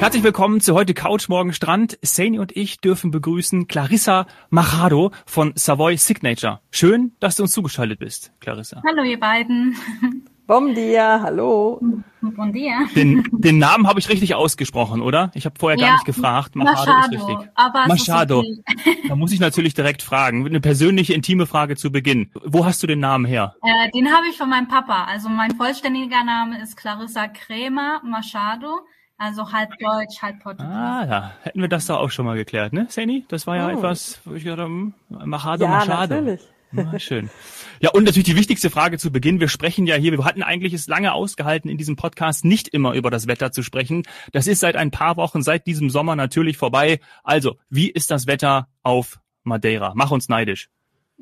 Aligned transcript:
Herzlich 0.00 0.22
willkommen 0.22 0.62
zu 0.62 0.74
heute 0.74 0.94
Couch 0.94 1.28
Morgen 1.28 1.52
Strand. 1.52 1.98
Saini 2.00 2.38
und 2.38 2.56
ich 2.56 2.80
dürfen 2.80 3.10
begrüßen 3.10 3.68
Clarissa 3.68 4.26
Machado 4.48 5.10
von 5.26 5.52
Savoy 5.56 5.98
Signature. 5.98 6.60
Schön, 6.70 7.12
dass 7.20 7.36
du 7.36 7.42
uns 7.42 7.52
zugeschaltet 7.52 7.98
bist, 7.98 8.32
Clarissa. 8.40 8.82
Hallo 8.88 9.02
ihr 9.02 9.20
beiden. 9.20 9.76
Bom 10.46 10.74
dia, 10.74 11.20
hallo. 11.22 11.82
Bon 12.22 12.50
dia. 12.50 12.86
Den, 12.96 13.28
den 13.30 13.58
Namen 13.58 13.86
habe 13.86 14.00
ich 14.00 14.08
richtig 14.08 14.34
ausgesprochen, 14.34 15.02
oder? 15.02 15.30
Ich 15.34 15.44
habe 15.44 15.56
vorher 15.58 15.78
Ja, 15.78 15.88
gar 15.88 15.92
nicht 15.96 16.06
gefragt. 16.06 16.56
Machado, 16.56 16.92
Machado, 16.92 17.14
ist 17.14 17.28
richtig. 17.28 17.50
aber 17.54 17.84
es 17.86 18.00
ist 18.00 18.08
Machado. 18.08 18.38
okay. 18.38 18.96
Da 19.08 19.16
muss 19.16 19.32
ich 19.32 19.38
natürlich 19.40 19.74
direkt 19.74 20.00
fragen. 20.02 20.46
Eine 20.46 20.60
persönliche, 20.60 21.12
intime 21.12 21.46
Frage 21.46 21.76
zu 21.76 21.92
Beginn. 21.92 22.30
Wo 22.42 22.64
hast 22.64 22.82
du 22.82 22.86
den 22.86 23.00
Namen 23.00 23.26
her? 23.26 23.54
Äh, 23.62 23.90
den 23.90 24.10
habe 24.10 24.26
ich 24.30 24.38
von 24.38 24.48
meinem 24.48 24.66
Papa. 24.66 25.04
Also 25.04 25.28
mein 25.28 25.54
vollständiger 25.56 26.24
Name 26.24 26.60
ist 26.62 26.76
Clarissa 26.78 27.28
Crema 27.28 28.00
Machado. 28.02 28.80
Also 29.22 29.52
halb 29.52 29.68
Deutsch, 29.78 30.22
halb 30.22 30.40
Portugiesisch. 30.42 30.74
Ah, 30.74 31.04
ja. 31.06 31.32
Hätten 31.42 31.60
wir 31.60 31.68
das 31.68 31.84
doch 31.86 31.98
auch 31.98 32.10
schon 32.10 32.24
mal 32.24 32.36
geklärt, 32.38 32.72
ne, 32.72 32.86
Saini? 32.88 33.26
Das 33.28 33.46
war 33.46 33.54
ja 33.56 33.66
Oh. 33.68 33.70
etwas, 33.76 34.18
wo 34.24 34.32
ich 34.34 34.44
gedacht 34.44 34.60
habe, 34.60 34.70
hm, 34.70 34.94
Machado, 35.10 35.64
Ja, 35.64 35.70
Machado. 35.70 36.14
natürlich. 36.14 36.40
Ja, 36.72 36.98
schön. 36.98 37.28
Ja, 37.80 37.90
und 37.90 38.04
natürlich 38.04 38.24
die 38.26 38.36
wichtigste 38.36 38.70
Frage 38.70 38.96
zu 38.96 39.10
Beginn. 39.12 39.38
Wir 39.40 39.48
sprechen 39.48 39.86
ja 39.86 39.96
hier, 39.96 40.12
wir 40.12 40.24
hatten 40.24 40.42
eigentlich 40.42 40.72
es 40.72 40.86
lange 40.86 41.12
ausgehalten, 41.12 41.68
in 41.68 41.76
diesem 41.76 41.96
Podcast 41.96 42.44
nicht 42.46 42.68
immer 42.68 42.92
über 42.94 43.10
das 43.10 43.26
Wetter 43.26 43.52
zu 43.52 43.62
sprechen. 43.62 44.04
Das 44.32 44.46
ist 44.46 44.60
seit 44.60 44.76
ein 44.76 44.90
paar 44.92 45.16
Wochen, 45.18 45.42
seit 45.42 45.66
diesem 45.66 45.90
Sommer 45.90 46.16
natürlich 46.16 46.56
vorbei. 46.56 47.00
Also, 47.22 47.56
wie 47.68 47.90
ist 47.90 48.10
das 48.10 48.26
Wetter 48.26 48.68
auf 48.82 49.18
Madeira? 49.42 49.92
Mach 49.96 50.12
uns 50.12 50.28
neidisch. 50.28 50.70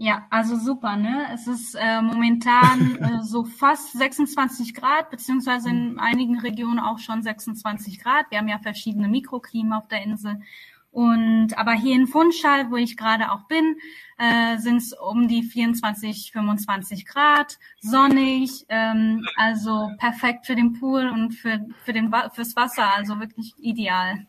Ja, 0.00 0.28
also 0.30 0.56
super, 0.56 0.94
ne? 0.94 1.26
Es 1.34 1.48
ist 1.48 1.74
äh, 1.74 2.00
momentan 2.00 2.96
äh, 3.00 3.24
so 3.24 3.42
fast 3.42 3.98
26 3.98 4.72
Grad, 4.72 5.10
beziehungsweise 5.10 5.70
in 5.70 5.98
einigen 5.98 6.38
Regionen 6.38 6.78
auch 6.78 7.00
schon 7.00 7.20
26 7.20 7.98
Grad. 7.98 8.26
Wir 8.30 8.38
haben 8.38 8.46
ja 8.46 8.60
verschiedene 8.60 9.08
Mikroklima 9.08 9.78
auf 9.78 9.88
der 9.88 10.04
Insel. 10.04 10.40
Und 10.92 11.58
aber 11.58 11.72
hier 11.72 11.96
in 11.96 12.06
Funchal, 12.06 12.70
wo 12.70 12.76
ich 12.76 12.96
gerade 12.96 13.32
auch 13.32 13.48
bin, 13.48 13.76
äh, 14.18 14.58
sind 14.58 14.78
es 14.78 14.92
um 14.92 15.28
die 15.28 15.42
24, 15.42 16.32
25 16.32 17.06
Grad, 17.06 17.58
sonnig, 17.80 18.66
ähm, 18.68 19.24
also 19.36 19.90
perfekt 19.98 20.46
für 20.46 20.56
den 20.56 20.78
Pool 20.78 21.08
und 21.08 21.32
für 21.32 21.60
für 21.84 21.92
den 21.92 22.12
fürs 22.32 22.56
Wasser, 22.56 22.94
also 22.96 23.18
wirklich 23.20 23.54
ideal. 23.58 24.26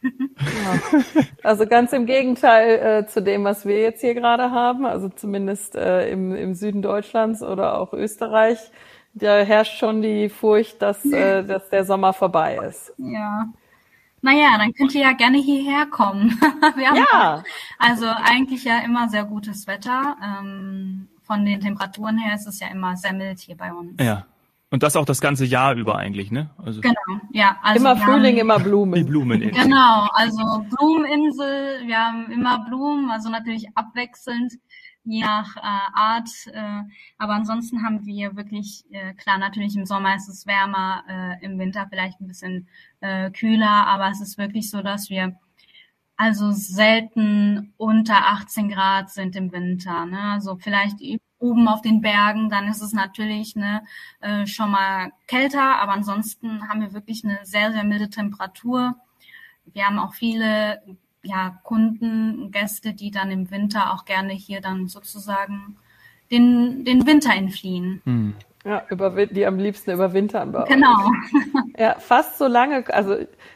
Also 1.44 1.66
ganz 1.66 1.94
im 1.94 2.06
Gegenteil 2.06 3.04
äh, 3.04 3.08
zu 3.08 3.22
dem, 3.22 3.44
was 3.44 3.66
wir 3.66 3.82
jetzt 3.82 4.02
hier 4.02 4.14
gerade 4.14 4.52
haben, 4.52 4.86
also 4.86 5.10
zumindest 5.10 5.76
äh, 5.76 6.10
im, 6.10 6.36
im 6.36 6.54
Süden 6.54 6.82
Deutschlands 6.82 7.42
oder 7.42 7.78
auch 7.78 7.94
Österreich. 7.94 8.60
Da 9.14 9.40
herrscht 9.40 9.80
schon 9.80 10.02
die 10.02 10.30
Furcht, 10.30 10.82
dass, 10.82 11.04
äh, 11.06 11.44
dass 11.44 11.70
der 11.70 11.84
Sommer 11.86 12.14
vorbei 12.14 12.60
ist. 12.68 12.94
Ja. 12.98 13.50
Naja, 14.22 14.58
dann 14.58 14.74
könnt 14.74 14.94
ihr 14.96 15.02
ja 15.02 15.14
gerne 15.14 15.38
hierher 15.38 15.86
kommen. 15.86 16.30
Wir 16.76 16.90
haben 16.90 16.98
Ja. 16.98 17.44
Also 17.78 18.06
eigentlich 18.06 18.64
ja 18.64 18.80
immer 18.80 19.10
sehr 19.10 19.26
gutes 19.26 19.68
Wetter. 19.68 20.18
Ähm, 20.24 21.08
von 21.24 21.46
den 21.46 21.62
Temperaturen 21.62 22.18
her 22.18 22.36
ist 22.36 22.48
es 22.48 22.60
ja 22.60 22.68
immer 22.68 22.98
sehr 22.98 23.14
mild 23.14 23.40
hier 23.40 23.56
bei 23.56 23.72
uns. 23.72 23.94
Ja. 24.02 24.26
Und 24.72 24.84
das 24.84 24.96
auch 24.96 25.06
das 25.06 25.20
ganze 25.20 25.46
Jahr 25.46 25.74
über 25.74 25.96
eigentlich, 25.98 26.32
ne? 26.32 26.50
Also 26.64 26.82
Genau, 26.82 26.96
ja. 27.32 27.58
Also 27.64 27.80
Immer 27.80 27.98
Frühling, 27.98 28.36
haben, 28.36 28.42
immer 28.42 28.58
die 28.58 28.64
Blumen. 28.64 29.06
Blumen 29.06 29.42
in. 29.42 29.52
Genau, 29.52 30.08
also 30.14 30.64
Blumeninsel, 30.70 31.88
wir 31.88 31.98
haben 31.98 32.32
immer 32.32 32.66
Blumen, 32.66 33.10
also 33.10 33.30
natürlich 33.30 33.68
abwechselnd, 33.76 34.54
je 35.04 35.22
nach 35.22 35.56
äh, 35.58 35.62
Art. 35.62 36.30
Äh, 36.52 36.84
aber 37.18 37.34
ansonsten 37.34 37.84
haben 37.84 38.06
wir 38.06 38.36
wirklich, 38.36 38.86
äh, 38.92 39.14
klar, 39.14 39.38
natürlich 39.38 39.76
im 39.76 39.86
Sommer 39.86 40.16
ist 40.16 40.30
es 40.30 40.46
wärmer, 40.46 41.04
äh, 41.08 41.46
im 41.46 41.58
Winter 41.60 41.88
vielleicht 41.90 42.20
ein 42.22 42.28
bisschen 42.28 42.68
äh, 43.02 43.32
kühler, 43.32 43.88
aber 43.88 44.10
es 44.10 44.22
ist 44.22 44.38
wirklich 44.38 44.70
so, 44.70 44.82
dass 44.82 45.10
wir 45.10 45.38
also 46.18 46.52
selten 46.52 47.74
unter 47.78 48.28
18 48.28 48.70
Grad 48.70 49.10
sind 49.10 49.38
im 49.38 49.54
Winter. 49.54 50.06
Ne? 50.06 50.20
Also 50.20 50.58
vielleicht 50.58 50.98
oben 51.40 51.70
auf 51.70 51.82
den 51.82 52.02
Bergen, 52.02 52.50
dann 52.50 52.68
ist 52.68 52.82
es 52.82 52.92
natürlich 52.92 53.56
ne, 53.56 53.84
äh, 54.20 54.46
schon 54.46 54.70
mal 54.72 55.12
kälter, 55.28 55.78
aber 55.80 55.94
ansonsten 55.94 56.68
haben 56.68 56.82
wir 56.82 56.94
wirklich 56.94 57.24
eine 57.24 57.40
sehr, 57.44 57.72
sehr 57.72 57.86
milde 57.86 58.10
Temperatur. 58.10 58.96
Wir 59.66 59.86
haben 59.88 59.98
auch 59.98 60.14
viele 60.14 60.82
ja, 61.24 61.60
Kunden, 61.64 62.52
Gäste, 62.52 62.94
die 62.94 63.12
dann 63.12 63.32
im 63.32 63.52
Winter 63.52 63.94
auch 63.94 64.06
gerne 64.06 64.34
hier 64.34 64.62
dann 64.62 64.88
sozusagen 64.88 65.78
den, 66.32 66.86
den 66.86 67.06
Winter 67.06 67.34
entfliehen. 67.34 68.02
Hm. 68.06 68.34
Ja, 68.66 68.84
die 69.26 69.46
am 69.46 69.58
liebsten 69.58 69.92
überwintern 69.92 70.52
bei 70.52 70.64
euch. 70.64 70.70
Genau. 70.70 71.12
Ja, 71.78 71.96
fast 71.98 72.38
so 72.38 72.46
lange. 72.46 72.84
Also 72.94 73.16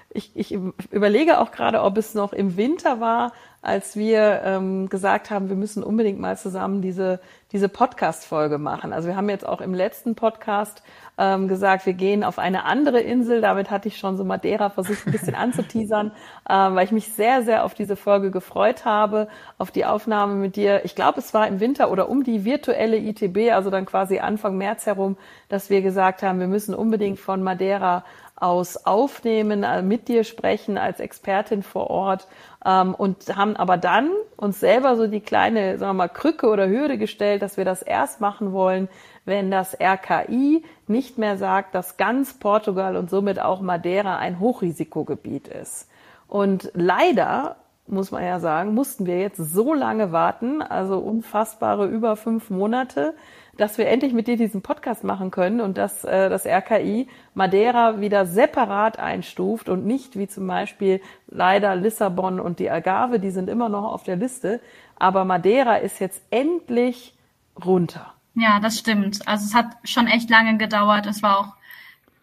ich, 0.09 0.31
ich 0.33 0.57
überlege 0.91 1.39
auch 1.39 1.51
gerade, 1.51 1.81
ob 1.81 1.97
es 1.97 2.13
noch 2.13 2.31
im 2.31 2.55
Winter 2.55 3.01
war, 3.01 3.33
als 3.61 3.95
wir 3.95 4.41
ähm, 4.45 4.89
gesagt 4.89 5.29
haben, 5.29 5.49
wir 5.49 5.55
müssen 5.55 5.83
unbedingt 5.83 6.19
mal 6.19 6.37
zusammen 6.37 6.81
diese, 6.81 7.19
diese 7.51 7.69
Podcast-Folge 7.69 8.57
machen. 8.57 8.93
Also 8.93 9.09
wir 9.09 9.15
haben 9.15 9.29
jetzt 9.29 9.45
auch 9.45 9.61
im 9.61 9.73
letzten 9.73 10.15
Podcast 10.15 10.83
ähm, 11.17 11.47
gesagt, 11.47 11.85
wir 11.85 11.93
gehen 11.93 12.23
auf 12.23 12.39
eine 12.39 12.65
andere 12.65 12.99
Insel. 12.99 13.41
Damit 13.41 13.69
hatte 13.69 13.87
ich 13.87 13.97
schon 13.97 14.17
so 14.17 14.23
Madeira 14.23 14.69
versucht, 14.69 15.05
ein 15.05 15.11
bisschen 15.11 15.35
anzuteasern, 15.43 16.11
ähm, 16.49 16.75
weil 16.75 16.85
ich 16.85 16.91
mich 16.91 17.13
sehr, 17.13 17.43
sehr 17.43 17.65
auf 17.65 17.73
diese 17.73 17.95
Folge 17.95 18.31
gefreut 18.31 18.85
habe, 18.85 19.27
auf 19.57 19.71
die 19.71 19.85
Aufnahme 19.85 20.35
mit 20.35 20.55
dir. 20.55 20.85
Ich 20.85 20.95
glaube, 20.95 21.19
es 21.19 21.33
war 21.33 21.47
im 21.47 21.59
Winter 21.59 21.91
oder 21.91 22.09
um 22.09 22.23
die 22.23 22.45
virtuelle 22.45 22.97
ITB, 22.97 23.51
also 23.51 23.69
dann 23.69 23.85
quasi 23.85 24.19
Anfang 24.19 24.57
März 24.57 24.85
herum, 24.85 25.17
dass 25.49 25.69
wir 25.69 25.81
gesagt 25.81 26.23
haben, 26.23 26.39
wir 26.39 26.47
müssen 26.47 26.73
unbedingt 26.73 27.19
von 27.19 27.43
Madeira 27.43 28.03
aus 28.43 28.85
aufnehmen, 28.85 29.63
äh, 29.63 29.81
mit 29.81 30.09
dir 30.09 30.25
sprechen 30.25 30.77
als 30.77 30.99
Expertin 30.99 31.63
vor 31.63 31.89
Ort 31.89 32.27
ähm, 32.65 32.93
und 32.93 33.35
haben 33.35 33.55
aber 33.55 33.77
dann 33.77 34.11
uns 34.35 34.59
selber 34.59 34.97
so 34.97 35.07
die 35.07 35.21
kleine, 35.21 35.77
sagen 35.77 35.91
wir 35.91 36.05
mal, 36.05 36.09
Krücke 36.09 36.47
oder 36.49 36.67
Hürde 36.67 36.97
gestellt, 36.97 37.41
dass 37.41 37.55
wir 37.55 37.63
das 37.63 37.81
erst 37.81 38.19
machen 38.19 38.51
wollen, 38.51 38.89
wenn 39.23 39.49
das 39.49 39.77
RKI 39.79 40.63
nicht 40.87 41.17
mehr 41.17 41.37
sagt, 41.37 41.73
dass 41.73 41.95
ganz 41.95 42.33
Portugal 42.33 42.97
und 42.97 43.09
somit 43.09 43.39
auch 43.39 43.61
Madeira 43.61 44.17
ein 44.17 44.41
Hochrisikogebiet 44.41 45.47
ist. 45.47 45.87
Und 46.27 46.69
leider 46.73 47.55
muss 47.87 48.11
man 48.11 48.23
ja 48.23 48.39
sagen, 48.39 48.73
mussten 48.73 49.05
wir 49.05 49.19
jetzt 49.19 49.37
so 49.37 49.73
lange 49.73 50.11
warten, 50.11 50.61
also 50.61 50.99
unfassbare 50.99 51.87
über 51.87 52.15
fünf 52.15 52.49
Monate, 52.49 53.13
dass 53.57 53.77
wir 53.77 53.87
endlich 53.87 54.13
mit 54.13 54.27
dir 54.27 54.37
diesen 54.37 54.61
Podcast 54.61 55.03
machen 55.03 55.29
können 55.29 55.61
und 55.61 55.77
dass 55.77 56.03
äh, 56.03 56.29
das 56.29 56.45
RKI 56.45 57.07
Madeira 57.35 57.99
wieder 57.99 58.25
separat 58.25 58.97
einstuft 58.97 59.69
und 59.69 59.85
nicht 59.85 60.17
wie 60.17 60.27
zum 60.27 60.47
Beispiel 60.47 61.01
leider 61.27 61.75
Lissabon 61.75 62.39
und 62.39 62.59
die 62.59 62.69
Algarve, 62.69 63.19
die 63.19 63.31
sind 63.31 63.49
immer 63.49 63.69
noch 63.69 63.83
auf 63.83 64.03
der 64.03 64.15
Liste, 64.15 64.59
aber 64.95 65.25
Madeira 65.25 65.75
ist 65.75 65.99
jetzt 65.99 66.23
endlich 66.31 67.15
runter. 67.63 68.13
Ja, 68.35 68.59
das 68.59 68.79
stimmt. 68.79 69.27
Also 69.27 69.45
es 69.45 69.53
hat 69.53 69.67
schon 69.83 70.07
echt 70.07 70.29
lange 70.29 70.57
gedauert. 70.57 71.05
Es 71.05 71.21
war 71.21 71.39
auch 71.39 71.53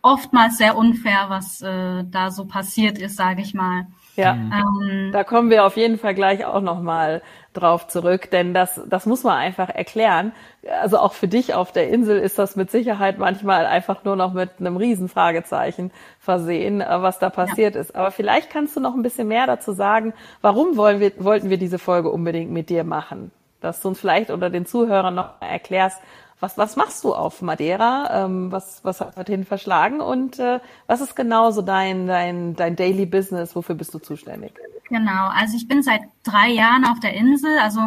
oftmals 0.03 0.59
sehr 0.59 0.77
unfair, 0.77 1.27
was 1.29 1.63
äh, 1.63 2.05
da 2.05 2.31
so 2.31 2.47
passiert 2.47 2.99
ist, 2.99 3.17
sage 3.17 3.43
ich 3.43 3.55
mal. 3.55 3.87
Ja. 4.21 4.33
Ähm, 4.35 5.11
Da 5.13 5.25
kommen 5.25 5.51
wir 5.51 5.65
auf 5.65 5.77
jeden 5.77 5.99
Fall 5.99 6.15
gleich 6.15 6.45
auch 6.45 6.61
nochmal 6.61 7.23
drauf 7.53 7.89
zurück, 7.89 8.31
denn 8.31 8.55
das, 8.55 8.81
das 8.89 9.07
muss 9.07 9.25
man 9.25 9.37
einfach 9.37 9.69
erklären. 9.69 10.33
Also 10.81 10.99
auch 10.99 11.15
für 11.15 11.27
dich 11.27 11.53
auf 11.55 11.73
der 11.73 11.89
Insel 11.89 12.19
ist 12.19 12.39
das 12.39 12.55
mit 12.55 12.71
Sicherheit 12.71 13.19
manchmal 13.19 13.67
einfach 13.67 14.05
nur 14.05 14.15
noch 14.15 14.33
mit 14.33 14.51
einem 14.61 14.77
Riesenfragezeichen 14.77 15.91
versehen, 16.21 16.81
äh, 16.81 17.03
was 17.03 17.19
da 17.19 17.31
passiert 17.31 17.75
ist. 17.77 17.97
Aber 17.97 18.11
vielleicht 18.11 18.51
kannst 18.51 18.77
du 18.77 18.81
noch 18.81 18.95
ein 18.95 19.03
bisschen 19.03 19.29
mehr 19.29 19.47
dazu 19.47 19.73
sagen, 19.73 20.13
warum 20.43 20.77
wollen 20.77 21.01
wir, 21.01 21.13
wollten 21.19 21.51
wir 21.51 21.59
diese 21.59 21.79
Folge 21.79 22.11
unbedingt 22.11 22.51
mit 22.53 22.71
dir 22.71 22.85
machen? 22.85 23.33
Dass 23.61 23.81
du 23.83 23.89
uns 23.89 24.01
vielleicht 24.01 24.31
unter 24.31 24.49
den 24.49 24.65
Zuhörern 24.65 25.15
noch 25.15 25.35
erklärst, 25.41 26.01
was, 26.41 26.59
was 26.59 26.77
machst 26.77 27.05
du 27.05 27.15
auf 27.15 27.43
Madeira? 27.43 28.25
Ähm, 28.25 28.51
was, 28.51 28.85
was 28.85 29.01
hat 29.01 29.17
dorthin 29.17 29.45
verschlagen? 29.45 30.01
Und 30.01 30.39
äh, 30.39 30.61
was 30.87 31.01
ist 31.01 31.15
genau 31.15 31.51
so 31.51 31.63
dein, 31.63 32.07
dein, 32.07 32.57
dein 32.57 32.77
Daily 32.77 33.07
Business? 33.07 33.55
Wofür 33.55 33.75
bist 33.75 33.95
du 33.95 33.99
zuständig? 33.99 34.53
Genau, 34.89 35.29
also 35.29 35.57
ich 35.57 35.69
bin 35.69 35.83
seit 35.83 36.03
drei 36.25 36.49
Jahren 36.49 36.85
auf 36.85 36.99
der 36.99 37.15
Insel, 37.15 37.59
also 37.61 37.81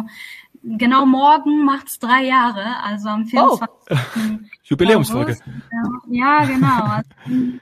genau 0.62 1.04
morgen 1.04 1.64
macht's 1.64 1.98
drei 1.98 2.24
Jahre, 2.24 2.82
also 2.82 3.08
am 3.08 3.26
24. 3.26 3.68
Jubiläumsfolge. 4.64 5.32
August. 5.32 5.42
Ja, 6.08 6.44
genau, 6.44 6.82
also 6.84 7.10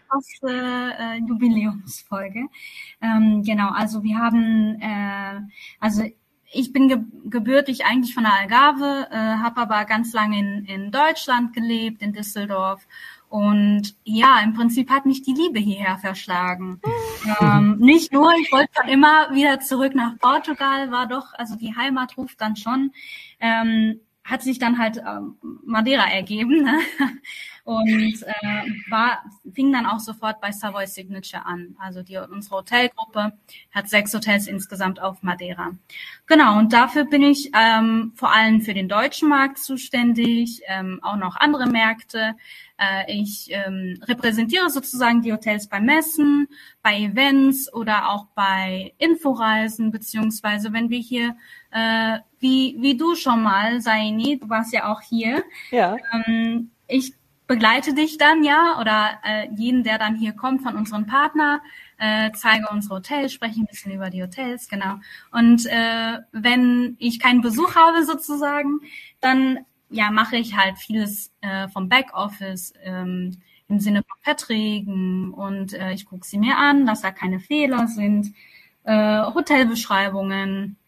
fast 0.08 0.44
äh, 0.44 1.18
Jubiläumsfolge. 1.26 2.46
Ähm, 3.00 3.42
genau, 3.44 3.70
also 3.70 4.02
wir 4.04 4.16
haben, 4.16 4.80
äh, 4.80 5.40
also 5.80 6.04
ich 6.52 6.72
bin 6.72 6.88
ge 6.88 6.98
gebürtig 7.24 7.86
eigentlich 7.86 8.14
von 8.14 8.24
der 8.24 8.34
Algarve, 8.34 9.08
äh, 9.10 9.16
habe 9.16 9.62
aber 9.62 9.84
ganz 9.86 10.12
lange 10.12 10.38
in, 10.38 10.64
in 10.66 10.90
Deutschland 10.90 11.54
gelebt, 11.54 12.02
in 12.02 12.12
Düsseldorf. 12.12 12.86
Und 13.28 13.94
ja, 14.04 14.40
im 14.40 14.52
Prinzip 14.52 14.90
hat 14.90 15.06
mich 15.06 15.22
die 15.22 15.32
Liebe 15.32 15.58
hierher 15.58 15.98
verschlagen. 15.98 16.80
Ähm, 17.40 17.76
nicht 17.78 18.12
nur, 18.12 18.32
ich 18.34 18.50
wollte 18.50 18.72
schon 18.76 18.88
immer 18.88 19.32
wieder 19.32 19.60
zurück 19.60 19.94
nach 19.94 20.18
Portugal, 20.18 20.90
war 20.90 21.06
doch, 21.06 21.32
also 21.34 21.54
die 21.54 21.76
Heimat 21.76 22.16
ruft 22.16 22.40
dann 22.40 22.56
schon. 22.56 22.90
Ähm, 23.38 24.00
hat 24.24 24.42
sich 24.42 24.58
dann 24.58 24.78
halt 24.78 24.98
ähm, 24.98 25.36
Madeira 25.64 26.10
ergeben. 26.10 26.64
Ne? 26.64 26.80
Und 27.64 28.22
äh, 28.22 28.90
war, 28.90 29.22
fing 29.54 29.72
dann 29.72 29.86
auch 29.86 30.00
sofort 30.00 30.40
bei 30.40 30.50
Savoy 30.50 30.86
Signature 30.86 31.46
an. 31.46 31.76
Also 31.78 32.02
die, 32.02 32.16
unsere 32.16 32.56
Hotelgruppe 32.56 33.32
hat 33.72 33.88
sechs 33.88 34.12
Hotels 34.12 34.48
insgesamt 34.48 35.00
auf 35.00 35.22
Madeira. 35.22 35.70
Genau, 36.26 36.58
und 36.58 36.72
dafür 36.72 37.04
bin 37.04 37.22
ich 37.22 37.50
ähm, 37.54 38.12
vor 38.16 38.34
allem 38.34 38.62
für 38.62 38.74
den 38.74 38.88
deutschen 38.88 39.28
Markt 39.28 39.58
zuständig, 39.58 40.62
ähm, 40.66 40.98
auch 41.02 41.16
noch 41.16 41.36
andere 41.36 41.66
Märkte. 41.68 42.34
Äh, 42.78 43.20
ich 43.20 43.48
ähm, 43.50 44.02
repräsentiere 44.08 44.68
sozusagen 44.68 45.22
die 45.22 45.32
Hotels 45.32 45.68
bei 45.68 45.78
Messen, 45.78 46.48
bei 46.82 46.98
Events 46.98 47.72
oder 47.72 48.10
auch 48.10 48.26
bei 48.34 48.92
Inforeisen, 48.98 49.92
beziehungsweise 49.92 50.72
wenn 50.72 50.90
wir 50.90 50.98
hier, 50.98 51.36
äh, 51.70 52.18
wie, 52.40 52.76
wie 52.80 52.96
du 52.96 53.14
schon 53.14 53.40
mal, 53.40 53.80
Saini, 53.80 54.40
du 54.40 54.48
warst 54.48 54.72
ja 54.72 54.92
auch 54.92 55.00
hier. 55.00 55.44
Ja. 55.70 55.96
Ähm, 56.12 56.72
ich 56.88 57.14
begleite 57.52 57.92
dich 57.92 58.16
dann 58.16 58.42
ja 58.42 58.78
oder 58.80 59.18
äh, 59.24 59.48
jeden, 59.54 59.84
der 59.84 59.98
dann 59.98 60.16
hier 60.16 60.32
kommt 60.32 60.62
von 60.62 60.74
unseren 60.74 61.06
Partner, 61.06 61.60
äh, 61.98 62.30
zeige 62.32 62.66
unsere 62.70 62.94
Hotels, 62.94 63.34
spreche 63.34 63.60
ein 63.60 63.66
bisschen 63.66 63.92
über 63.92 64.08
die 64.08 64.22
Hotels, 64.22 64.70
genau. 64.70 64.94
Und 65.32 65.66
äh, 65.66 66.18
wenn 66.32 66.96
ich 66.98 67.20
keinen 67.20 67.42
Besuch 67.42 67.74
habe 67.74 68.06
sozusagen, 68.06 68.80
dann 69.20 69.58
ja 69.90 70.10
mache 70.10 70.38
ich 70.38 70.56
halt 70.56 70.78
vieles 70.78 71.30
äh, 71.42 71.68
vom 71.68 71.90
Backoffice 71.90 72.72
ähm, 72.84 73.36
im 73.68 73.80
Sinne 73.80 74.02
von 74.02 74.18
Verträgen 74.22 75.34
und 75.34 75.74
äh, 75.74 75.92
ich 75.92 76.06
gucke 76.06 76.26
sie 76.26 76.38
mir 76.38 76.56
an, 76.56 76.86
dass 76.86 77.02
da 77.02 77.10
keine 77.10 77.38
Fehler 77.38 77.86
sind, 77.86 78.34
äh, 78.84 79.22
Hotelbeschreibungen 79.24 80.78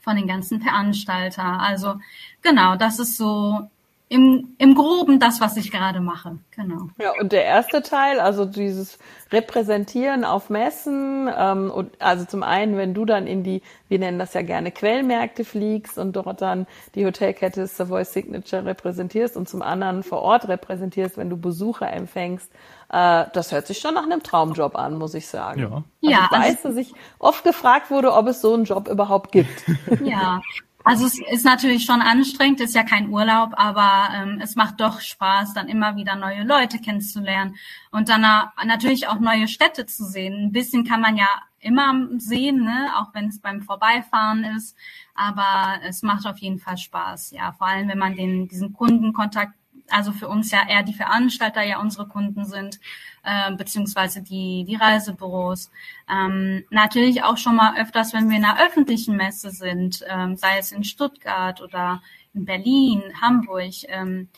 von 0.00 0.16
den 0.16 0.26
ganzen 0.26 0.62
Veranstalter. 0.62 1.60
Also 1.60 1.96
genau, 2.40 2.76
das 2.76 3.00
ist 3.00 3.18
so 3.18 3.68
im, 4.08 4.54
im 4.58 4.74
Groben 4.76 5.18
das, 5.18 5.40
was 5.40 5.56
ich 5.56 5.72
gerade 5.72 6.00
mache. 6.00 6.38
Genau. 6.52 6.88
Ja, 6.98 7.12
und 7.20 7.32
der 7.32 7.44
erste 7.44 7.82
Teil, 7.82 8.20
also 8.20 8.44
dieses 8.44 8.98
Repräsentieren 9.32 10.24
auf 10.24 10.48
Messen, 10.48 11.28
ähm, 11.36 11.72
und 11.72 12.00
also 12.00 12.24
zum 12.24 12.44
einen, 12.44 12.76
wenn 12.76 12.94
du 12.94 13.04
dann 13.04 13.26
in 13.26 13.42
die, 13.42 13.62
wir 13.88 13.98
nennen 13.98 14.20
das 14.20 14.34
ja 14.34 14.42
gerne 14.42 14.70
Quellmärkte 14.70 15.44
fliegst 15.44 15.98
und 15.98 16.14
dort 16.14 16.40
dann 16.40 16.68
die 16.94 17.04
Hotelkette 17.04 17.66
Savoy 17.66 18.04
Signature 18.04 18.64
repräsentierst 18.64 19.36
und 19.36 19.48
zum 19.48 19.60
anderen 19.60 20.04
vor 20.04 20.22
Ort 20.22 20.46
repräsentierst, 20.46 21.16
wenn 21.16 21.28
du 21.28 21.36
Besucher 21.36 21.92
empfängst, 21.92 22.52
äh, 22.92 23.24
das 23.32 23.50
hört 23.50 23.66
sich 23.66 23.78
schon 23.78 23.94
nach 23.94 24.04
einem 24.04 24.22
Traumjob 24.22 24.76
an, 24.76 24.98
muss 24.98 25.14
ich 25.14 25.26
sagen. 25.26 25.60
Ja. 25.60 25.66
Also 25.66 25.84
Ja, 26.00 26.28
ich 26.30 26.38
weiß, 26.38 26.62
dass 26.62 26.76
ich 26.76 26.94
oft 27.18 27.42
gefragt 27.42 27.90
wurde, 27.90 28.12
ob 28.12 28.28
es 28.28 28.40
so 28.40 28.54
einen 28.54 28.64
Job 28.64 28.86
überhaupt 28.88 29.32
gibt. 29.32 29.64
Ja, 30.04 30.40
also 30.86 31.04
es 31.04 31.18
ist 31.18 31.44
natürlich 31.44 31.84
schon 31.84 32.00
anstrengend, 32.00 32.60
ist 32.60 32.76
ja 32.76 32.84
kein 32.84 33.10
Urlaub, 33.10 33.54
aber 33.56 34.08
ähm, 34.14 34.40
es 34.40 34.54
macht 34.54 34.80
doch 34.80 35.00
Spaß, 35.00 35.52
dann 35.52 35.68
immer 35.68 35.96
wieder 35.96 36.14
neue 36.14 36.44
Leute 36.44 36.78
kennenzulernen 36.78 37.56
und 37.90 38.08
dann 38.08 38.20
na- 38.20 38.52
natürlich 38.64 39.08
auch 39.08 39.18
neue 39.18 39.48
Städte 39.48 39.86
zu 39.86 40.04
sehen. 40.04 40.46
Ein 40.46 40.52
bisschen 40.52 40.84
kann 40.84 41.00
man 41.00 41.16
ja 41.16 41.26
immer 41.58 41.92
sehen, 42.18 42.62
ne? 42.62 42.90
auch 42.98 43.12
wenn 43.14 43.26
es 43.28 43.40
beim 43.40 43.62
Vorbeifahren 43.62 44.44
ist, 44.44 44.76
aber 45.16 45.80
es 45.88 46.02
macht 46.02 46.24
auf 46.24 46.38
jeden 46.38 46.60
Fall 46.60 46.78
Spaß, 46.78 47.32
ja, 47.32 47.50
vor 47.52 47.66
allem 47.66 47.88
wenn 47.88 47.98
man 47.98 48.14
den 48.14 48.46
diesen 48.46 48.72
Kundenkontakt 48.72 49.54
also 49.90 50.12
für 50.12 50.28
uns 50.28 50.50
ja 50.50 50.68
eher 50.68 50.82
die 50.82 50.94
Veranstalter 50.94 51.62
ja 51.62 51.80
unsere 51.80 52.06
Kunden 52.06 52.44
sind, 52.44 52.80
äh, 53.24 53.52
beziehungsweise 53.54 54.22
die, 54.22 54.64
die 54.68 54.76
Reisebüros. 54.76 55.70
Ähm, 56.10 56.64
natürlich 56.70 57.22
auch 57.22 57.36
schon 57.36 57.56
mal 57.56 57.78
öfters, 57.80 58.12
wenn 58.12 58.28
wir 58.28 58.36
in 58.36 58.44
einer 58.44 58.60
öffentlichen 58.64 59.16
Messe 59.16 59.50
sind, 59.50 60.04
ähm, 60.08 60.36
sei 60.36 60.58
es 60.58 60.72
in 60.72 60.84
Stuttgart 60.84 61.60
oder 61.60 62.02
in 62.34 62.44
Berlin, 62.44 63.02
Hamburg. 63.20 63.72
Ähm, 63.88 64.28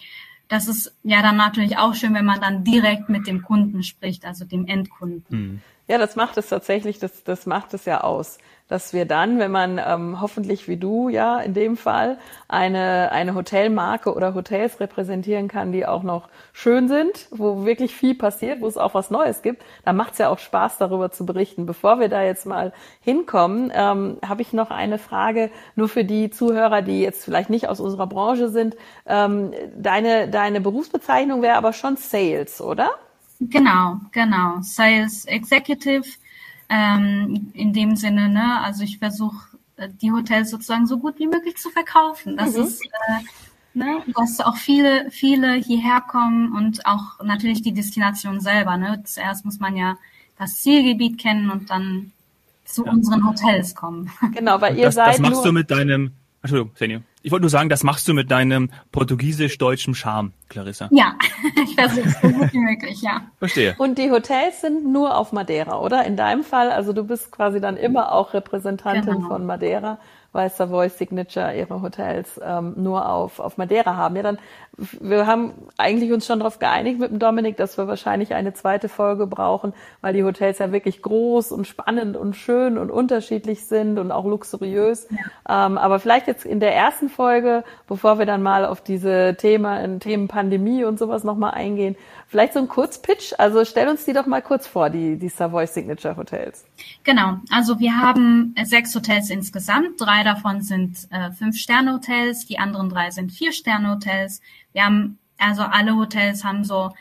das 0.48 0.66
ist 0.66 0.94
ja 1.02 1.20
dann 1.22 1.36
natürlich 1.36 1.76
auch 1.76 1.94
schön, 1.94 2.14
wenn 2.14 2.24
man 2.24 2.40
dann 2.40 2.64
direkt 2.64 3.08
mit 3.08 3.26
dem 3.26 3.42
Kunden 3.42 3.82
spricht, 3.82 4.24
also 4.24 4.44
dem 4.44 4.66
Endkunden. 4.66 5.62
Ja, 5.88 5.96
das 5.96 6.16
macht 6.16 6.36
es 6.36 6.50
tatsächlich, 6.50 6.98
das, 6.98 7.24
das 7.24 7.46
macht 7.46 7.72
es 7.72 7.86
ja 7.86 8.02
aus, 8.02 8.36
dass 8.68 8.92
wir 8.92 9.06
dann, 9.06 9.38
wenn 9.38 9.50
man 9.50 9.80
ähm, 9.82 10.20
hoffentlich 10.20 10.68
wie 10.68 10.76
du 10.76 11.08
ja 11.08 11.40
in 11.40 11.54
dem 11.54 11.78
Fall 11.78 12.18
eine, 12.46 13.10
eine 13.10 13.34
Hotelmarke 13.34 14.12
oder 14.12 14.34
Hotels 14.34 14.80
repräsentieren 14.80 15.48
kann, 15.48 15.72
die 15.72 15.86
auch 15.86 16.02
noch 16.02 16.28
schön 16.52 16.88
sind, 16.88 17.28
wo 17.30 17.64
wirklich 17.64 17.94
viel 17.94 18.14
passiert, 18.14 18.60
wo 18.60 18.66
es 18.66 18.76
auch 18.76 18.92
was 18.92 19.10
Neues 19.10 19.40
gibt, 19.40 19.64
dann 19.86 19.96
macht 19.96 20.12
es 20.12 20.18
ja 20.18 20.28
auch 20.28 20.38
Spaß, 20.38 20.76
darüber 20.76 21.10
zu 21.10 21.24
berichten. 21.24 21.64
Bevor 21.64 22.00
wir 22.00 22.10
da 22.10 22.22
jetzt 22.22 22.44
mal 22.44 22.74
hinkommen, 23.00 23.72
ähm, 23.74 24.18
habe 24.22 24.42
ich 24.42 24.52
noch 24.52 24.70
eine 24.70 24.98
Frage, 24.98 25.50
nur 25.74 25.88
für 25.88 26.04
die 26.04 26.28
Zuhörer, 26.28 26.82
die 26.82 27.00
jetzt 27.00 27.24
vielleicht 27.24 27.48
nicht 27.48 27.66
aus 27.66 27.80
unserer 27.80 28.06
Branche 28.06 28.50
sind. 28.50 28.76
Ähm, 29.06 29.52
deine, 29.74 30.28
deine 30.28 30.60
Berufsbezeichnung 30.60 31.40
wäre 31.40 31.56
aber 31.56 31.72
schon 31.72 31.96
Sales, 31.96 32.60
oder? 32.60 32.90
Genau, 33.40 34.00
genau. 34.12 34.60
Sales 34.62 35.24
Executive 35.26 36.04
ähm, 36.68 37.50
in 37.54 37.72
dem 37.72 37.96
Sinne, 37.96 38.28
ne? 38.28 38.60
Also 38.62 38.82
ich 38.82 38.98
versuche 38.98 39.56
die 40.02 40.10
Hotels 40.10 40.50
sozusagen 40.50 40.86
so 40.86 40.98
gut 40.98 41.18
wie 41.18 41.28
möglich 41.28 41.56
zu 41.56 41.70
verkaufen. 41.70 42.36
Das 42.36 42.56
Mhm. 42.56 42.62
ist 42.64 42.82
äh, 42.84 43.22
ne, 43.74 44.02
dass 44.16 44.40
auch 44.40 44.56
viele, 44.56 45.08
viele 45.10 45.54
hierher 45.54 46.00
kommen 46.00 46.52
und 46.52 46.84
auch 46.84 47.22
natürlich 47.22 47.62
die 47.62 47.72
Destination 47.72 48.40
selber. 48.40 48.76
Ne? 48.76 49.02
Zuerst 49.04 49.44
muss 49.44 49.60
man 49.60 49.76
ja 49.76 49.96
das 50.36 50.60
Zielgebiet 50.60 51.18
kennen 51.18 51.50
und 51.50 51.70
dann 51.70 52.10
zu 52.64 52.84
unseren 52.84 53.24
Hotels 53.26 53.74
kommen. 53.74 54.10
Genau, 54.32 54.60
weil 54.60 54.76
ihr 54.76 54.86
Das, 54.86 54.96
seid 54.96 55.14
das 55.14 55.18
machst 55.20 55.36
nur 55.36 55.44
du 55.44 55.52
mit 55.52 55.70
deinem, 55.70 56.12
Entschuldigung, 56.42 56.74
Senio. 56.76 57.00
Ich 57.22 57.32
wollte 57.32 57.42
nur 57.42 57.50
sagen, 57.50 57.68
das 57.68 57.82
machst 57.82 58.06
du 58.08 58.14
mit 58.14 58.30
deinem 58.30 58.70
portugiesisch-deutschen 58.92 59.94
Charme, 59.94 60.32
Clarissa. 60.48 60.88
Ja, 60.92 61.14
ich 61.64 61.74
versuche 61.74 62.06
es 62.08 62.20
so 62.20 62.28
gut 62.28 62.52
wie 62.52 62.58
möglich, 62.58 63.02
ja. 63.02 63.22
Verstehe. 63.38 63.74
Und 63.78 63.98
die 63.98 64.10
Hotels 64.10 64.60
sind 64.60 64.84
nur 64.90 65.16
auf 65.16 65.32
Madeira, 65.32 65.78
oder? 65.80 66.04
In 66.04 66.16
deinem 66.16 66.44
Fall, 66.44 66.70
also 66.70 66.92
du 66.92 67.04
bist 67.04 67.32
quasi 67.32 67.60
dann 67.60 67.76
immer 67.76 68.12
auch 68.12 68.34
Repräsentantin 68.34 69.14
Genau. 69.16 69.28
von 69.28 69.46
Madeira, 69.46 69.98
weil 70.32 70.50
Savoy 70.50 70.88
Signature 70.88 71.54
ihre 71.54 71.80
Hotels 71.80 72.40
ähm, 72.44 72.74
nur 72.76 73.08
auf, 73.08 73.40
auf 73.40 73.56
Madeira 73.56 73.96
haben. 73.96 74.16
Ja, 74.16 74.22
dann, 74.22 74.38
wir 74.76 75.26
haben 75.26 75.52
eigentlich 75.76 76.12
uns 76.12 76.26
schon 76.26 76.40
darauf 76.40 76.58
geeinigt 76.58 77.00
mit 77.00 77.10
dem 77.10 77.18
Dominik, 77.18 77.56
dass 77.56 77.78
wir 77.78 77.88
wahrscheinlich 77.88 78.34
eine 78.34 78.52
zweite 78.52 78.88
Folge 78.88 79.26
brauchen, 79.26 79.72
weil 80.00 80.12
die 80.12 80.24
Hotels 80.24 80.58
ja 80.58 80.70
wirklich 80.70 81.02
groß 81.02 81.50
und 81.52 81.66
spannend 81.66 82.16
und 82.16 82.36
schön 82.36 82.78
und 82.78 82.90
unterschiedlich 82.90 83.66
sind 83.66 83.98
und 83.98 84.12
auch 84.12 84.26
luxuriös. 84.26 85.08
Ähm, 85.48 85.78
aber 85.78 85.98
vielleicht 85.98 86.26
jetzt 86.26 86.44
in 86.44 86.60
der 86.60 86.74
ersten 86.74 87.08
Folge, 87.08 87.64
bevor 87.86 88.18
wir 88.18 88.26
dann 88.26 88.42
mal 88.42 88.66
auf 88.66 88.80
diese 88.80 89.36
Thema, 89.38 89.98
Themen 89.98 90.28
Pandemie 90.28 90.84
und 90.84 90.98
sowas 90.98 91.24
nochmal 91.24 91.54
eingehen, 91.54 91.96
vielleicht 92.28 92.52
so 92.52 92.60
ein 92.60 92.68
Kurzpitch. 92.68 93.34
Also 93.38 93.64
stell 93.64 93.88
uns 93.88 94.04
die 94.04 94.12
doch 94.12 94.26
mal 94.26 94.42
kurz 94.42 94.66
vor, 94.66 94.90
die, 94.90 95.18
die 95.18 95.28
Savoy 95.28 95.66
Signature 95.66 96.16
Hotels. 96.16 96.64
Genau, 97.02 97.38
also 97.50 97.80
wir 97.80 97.96
haben 97.96 98.54
sechs 98.62 98.94
Hotels 98.94 99.30
insgesamt. 99.30 100.00
Drei 100.00 100.22
davon 100.22 100.62
sind 100.62 101.08
äh, 101.10 101.32
Fünf-Sterne-Hotels, 101.32 102.46
die 102.46 102.58
anderen 102.58 102.88
drei 102.88 103.10
sind 103.10 103.32
Vier-Sterne-Hotels. 103.32 104.40
Wir 104.72 104.84
haben, 104.84 105.18
also 105.38 105.62
alle 105.62 105.96
Hotels 105.96 106.44
haben 106.44 106.64
so 106.64 106.92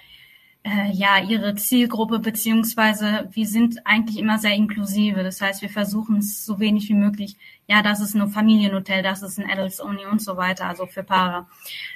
äh, 0.67 0.91
ja 0.91 1.19
ihre 1.19 1.55
Zielgruppe 1.55 2.19
beziehungsweise 2.19 3.29
wir 3.31 3.47
sind 3.47 3.85
eigentlich 3.85 4.19
immer 4.19 4.37
sehr 4.37 4.53
inklusive. 4.53 5.23
Das 5.23 5.41
heißt, 5.41 5.61
wir 5.61 5.69
versuchen 5.69 6.17
es 6.17 6.45
so 6.45 6.59
wenig 6.59 6.89
wie 6.89 6.93
möglich. 6.93 7.37
Ja, 7.69 7.81
das 7.81 7.99
ist 7.99 8.15
nur 8.15 8.29
Familienhotel, 8.29 9.03
das 9.03 9.21
ist 9.21 9.37
ein 9.37 9.49
Adults 9.49 9.81
Only 9.81 10.05
und 10.09 10.21
so 10.21 10.37
weiter, 10.37 10.67
also 10.67 10.85
für 10.85 11.03
Paare. 11.03 11.47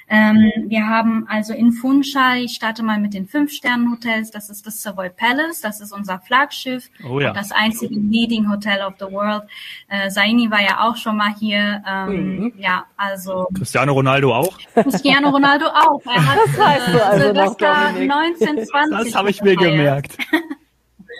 Ähm, 0.09 0.51
wir 0.67 0.85
haben 0.85 1.25
also 1.29 1.53
in 1.53 1.71
Funchal, 1.71 2.39
ich 2.39 2.51
starte 2.51 2.83
mal 2.83 2.99
mit 2.99 3.13
den 3.13 3.25
Fünf-Sternen-Hotels, 3.25 4.31
das 4.31 4.49
ist 4.49 4.67
das 4.67 4.83
Savoy 4.83 5.09
Palace, 5.09 5.61
das 5.61 5.79
ist 5.79 5.93
unser 5.93 6.19
Flaggschiff, 6.19 6.89
oh 7.09 7.21
ja. 7.21 7.31
das 7.31 7.53
einzige 7.53 7.95
Leading 7.95 8.51
Hotel 8.51 8.81
of 8.81 8.95
the 8.99 9.05
World. 9.05 9.43
Äh, 9.87 10.09
Saini 10.09 10.51
war 10.51 10.61
ja 10.61 10.89
auch 10.89 10.97
schon 10.97 11.15
mal 11.15 11.33
hier. 11.39 11.81
Ähm, 11.87 12.35
mhm. 12.35 12.53
Ja, 12.57 12.83
also. 12.97 13.47
Cristiano 13.53 13.93
Ronaldo 13.93 14.35
auch? 14.35 14.57
Cristiano 14.73 15.29
Ronaldo 15.29 15.67
auch. 15.67 16.01
Er 16.05 16.25
hat 16.25 16.37
das 16.47 16.65
heißt 16.65 16.87
äh, 16.89 16.99
also 16.99 17.25
Silvester 17.27 17.91
19. 17.93 18.60
Das 18.69 19.15
habe 19.15 19.29
ich 19.29 19.41
mir 19.41 19.55
gefeiert. 19.55 20.17
gemerkt. 20.17 20.17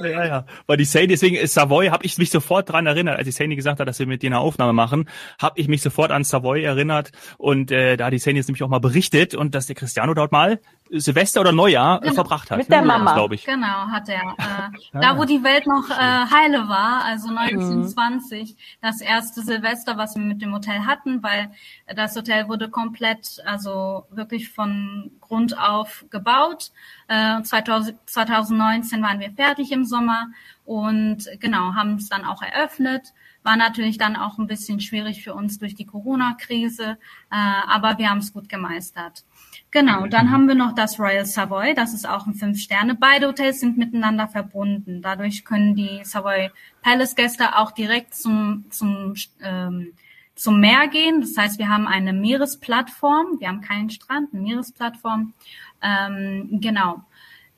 Ja, 0.03 0.25
ja. 0.25 0.45
Weil 0.67 0.77
die 0.77 0.85
Sadie, 0.85 1.07
deswegen 1.07 1.35
ist 1.35 1.53
Savoy, 1.53 1.89
habe 1.89 2.05
ich 2.05 2.17
mich 2.17 2.29
sofort 2.29 2.69
dran 2.69 2.87
erinnert, 2.87 3.17
als 3.17 3.25
die 3.25 3.31
Sadie 3.31 3.55
gesagt 3.55 3.79
hat, 3.79 3.87
dass 3.87 3.99
wir 3.99 4.07
mit 4.07 4.21
dir 4.21 4.27
eine 4.27 4.39
Aufnahme 4.39 4.73
machen, 4.73 5.07
habe 5.39 5.59
ich 5.59 5.67
mich 5.67 5.81
sofort 5.81 6.11
an 6.11 6.23
Savoy 6.23 6.63
erinnert 6.63 7.11
und 7.37 7.71
äh, 7.71 7.97
da 7.97 8.05
hat 8.05 8.13
die 8.13 8.19
Sadie 8.19 8.37
jetzt 8.37 8.47
nämlich 8.47 8.63
auch 8.63 8.69
mal 8.69 8.79
berichtet 8.79 9.35
und 9.35 9.53
dass 9.55 9.67
der 9.67 9.75
Cristiano 9.75 10.13
dort 10.13 10.31
mal 10.31 10.59
Silvester 10.91 11.41
oder 11.41 11.51
Neujahr 11.51 12.03
äh, 12.03 12.11
verbracht 12.11 12.51
hat. 12.51 12.57
Mit 12.57 12.69
der 12.69 12.81
Mama. 12.81 13.13
glaube 13.13 13.35
ich. 13.35 13.45
Genau, 13.45 13.87
hat 13.87 14.09
er. 14.09 14.21
Äh, 14.41 14.99
da, 14.99 15.17
wo 15.17 15.25
die 15.25 15.43
Welt 15.43 15.65
noch 15.67 15.89
äh, 15.89 15.93
heile 15.93 16.67
war, 16.67 17.03
also 17.05 17.29
1920, 17.29 18.55
das 18.81 19.01
erste 19.01 19.41
Silvester, 19.41 19.97
was 19.97 20.15
wir 20.15 20.23
mit 20.23 20.41
dem 20.41 20.53
Hotel 20.53 20.85
hatten, 20.85 21.23
weil 21.23 21.51
das 21.95 22.15
Hotel 22.15 22.47
wurde 22.47 22.69
komplett, 22.69 23.41
also 23.45 24.05
wirklich 24.09 24.49
von 24.49 25.11
Grund 25.21 25.57
auf 25.57 26.05
gebaut. 26.09 26.71
Äh, 27.07 27.41
2000, 27.41 27.97
2019 28.05 29.01
waren 29.01 29.19
wir 29.19 29.31
fertig 29.31 29.71
im 29.71 29.85
Sommer 29.85 30.27
und 30.65 31.27
genau, 31.39 31.73
haben 31.75 31.95
es 31.95 32.09
dann 32.09 32.25
auch 32.25 32.41
eröffnet. 32.41 33.13
War 33.43 33.55
natürlich 33.55 33.97
dann 33.97 34.15
auch 34.15 34.37
ein 34.37 34.47
bisschen 34.47 34.79
schwierig 34.79 35.23
für 35.23 35.33
uns 35.33 35.57
durch 35.57 35.75
die 35.75 35.85
Corona-Krise, 35.85 36.97
äh, 37.31 37.35
aber 37.67 37.97
wir 37.97 38.09
haben 38.09 38.19
es 38.19 38.33
gut 38.33 38.49
gemeistert. 38.49 39.23
Genau, 39.71 40.05
dann 40.05 40.31
haben 40.31 40.47
wir 40.47 40.55
noch 40.55 40.75
das 40.75 40.99
Royal 40.99 41.25
Savoy, 41.25 41.73
das 41.73 41.93
ist 41.93 42.07
auch 42.07 42.27
ein 42.27 42.33
Fünf-Sterne. 42.33 42.95
Beide 42.95 43.27
Hotels 43.27 43.61
sind 43.61 43.77
miteinander 43.77 44.27
verbunden. 44.27 45.01
Dadurch 45.01 45.45
können 45.45 45.75
die 45.75 46.01
Savoy 46.03 46.51
Palace-Gäste 46.81 47.57
auch 47.57 47.71
direkt 47.71 48.13
zum, 48.13 48.65
zum, 48.69 49.15
ähm, 49.41 49.93
zum 50.35 50.59
Meer 50.59 50.87
gehen. 50.87 51.21
Das 51.21 51.37
heißt, 51.37 51.57
wir 51.57 51.69
haben 51.69 51.87
eine 51.87 52.13
Meeresplattform, 52.13 53.39
wir 53.39 53.47
haben 53.47 53.61
keinen 53.61 53.89
Strand, 53.89 54.33
eine 54.33 54.41
Meeresplattform. 54.41 55.33
Ähm, 55.81 56.59
genau. 56.61 57.03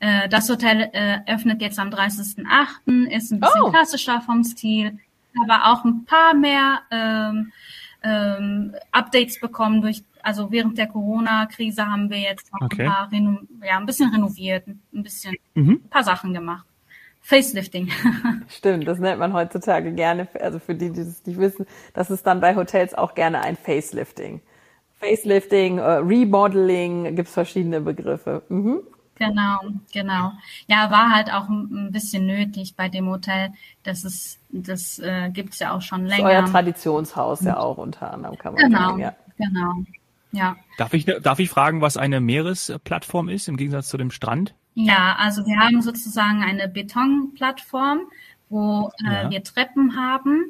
Äh, 0.00 0.28
das 0.28 0.48
Hotel 0.50 0.90
äh, 0.92 1.20
öffnet 1.26 1.62
jetzt 1.62 1.78
am 1.78 1.88
30.08., 1.88 3.08
ist 3.08 3.32
ein 3.32 3.40
bisschen 3.40 3.62
oh. 3.62 3.70
klassischer 3.70 4.20
vom 4.20 4.44
Stil, 4.44 4.98
aber 5.42 5.72
auch 5.72 5.84
ein 5.84 6.04
paar 6.04 6.34
mehr 6.34 6.80
ähm, 6.90 7.52
ähm, 8.02 8.74
Updates 8.92 9.40
bekommen 9.40 9.80
durch, 9.80 10.04
also 10.22 10.50
während 10.50 10.78
der 10.78 10.86
Corona-Krise 10.86 11.86
haben 11.86 12.10
wir 12.10 12.18
jetzt 12.18 12.52
noch 12.52 12.62
okay. 12.62 12.82
ein 12.82 12.90
paar 12.90 13.10
Reno 13.10 13.38
ja, 13.64 13.78
ein 13.78 13.86
bisschen 13.86 14.10
renoviert, 14.10 14.66
ein 14.66 15.02
bisschen, 15.02 15.34
mhm. 15.54 15.80
ein 15.84 15.90
paar 15.90 16.04
Sachen 16.04 16.32
gemacht. 16.34 16.66
Facelifting. 17.22 17.90
Stimmt, 18.48 18.86
das 18.86 18.98
nennt 18.98 19.18
man 19.18 19.32
heutzutage 19.32 19.92
gerne, 19.92 20.28
also 20.38 20.58
für 20.58 20.74
die, 20.74 20.90
die 20.90 21.04
das 21.04 21.24
nicht 21.24 21.38
wissen, 21.38 21.66
das 21.94 22.10
ist 22.10 22.26
dann 22.26 22.40
bei 22.40 22.54
Hotels 22.54 22.92
auch 22.92 23.14
gerne 23.14 23.40
ein 23.40 23.56
Facelifting. 23.56 24.42
Facelifting, 25.00 25.78
uh, 25.78 26.00
Remodeling, 26.02 27.16
gibt's 27.16 27.32
verschiedene 27.32 27.80
Begriffe. 27.80 28.42
Mhm. 28.50 28.80
Genau, 29.16 29.60
genau. 29.92 30.32
Ja, 30.66 30.90
war 30.90 31.10
halt 31.10 31.32
auch 31.32 31.48
ein 31.48 31.92
bisschen 31.92 32.26
nötig 32.26 32.74
bei 32.76 32.88
dem 32.88 33.08
Hotel. 33.08 33.52
Das 33.84 34.04
ist, 34.04 34.40
das 34.50 34.98
äh, 34.98 35.30
gibt's 35.30 35.60
ja 35.60 35.72
auch 35.72 35.82
schon 35.82 36.06
länger. 36.06 36.28
Das 36.28 36.32
ist 36.32 36.46
euer 36.46 36.52
Traditionshaus 36.52 37.40
ja 37.42 37.58
auch 37.58 37.78
unter 37.78 38.12
anderem, 38.12 38.36
kann 38.36 38.54
man 38.54 38.64
genau, 38.64 38.78
sagen. 38.78 39.00
Ja. 39.00 39.14
Genau, 39.38 39.74
ja. 40.32 40.56
Darf 40.78 40.94
ich, 40.94 41.04
darf 41.04 41.38
ich 41.38 41.48
fragen, 41.48 41.80
was 41.80 41.96
eine 41.96 42.20
Meeresplattform 42.20 43.28
ist 43.28 43.48
im 43.48 43.56
Gegensatz 43.56 43.88
zu 43.88 43.96
dem 43.96 44.10
Strand? 44.10 44.54
Ja, 44.74 45.16
also 45.18 45.46
wir 45.46 45.58
haben 45.58 45.80
sozusagen 45.80 46.42
eine 46.42 46.68
Betonplattform, 46.68 48.00
wo 48.48 48.90
äh, 49.06 49.24
ja. 49.24 49.30
wir 49.30 49.42
Treppen 49.44 49.96
haben. 49.96 50.44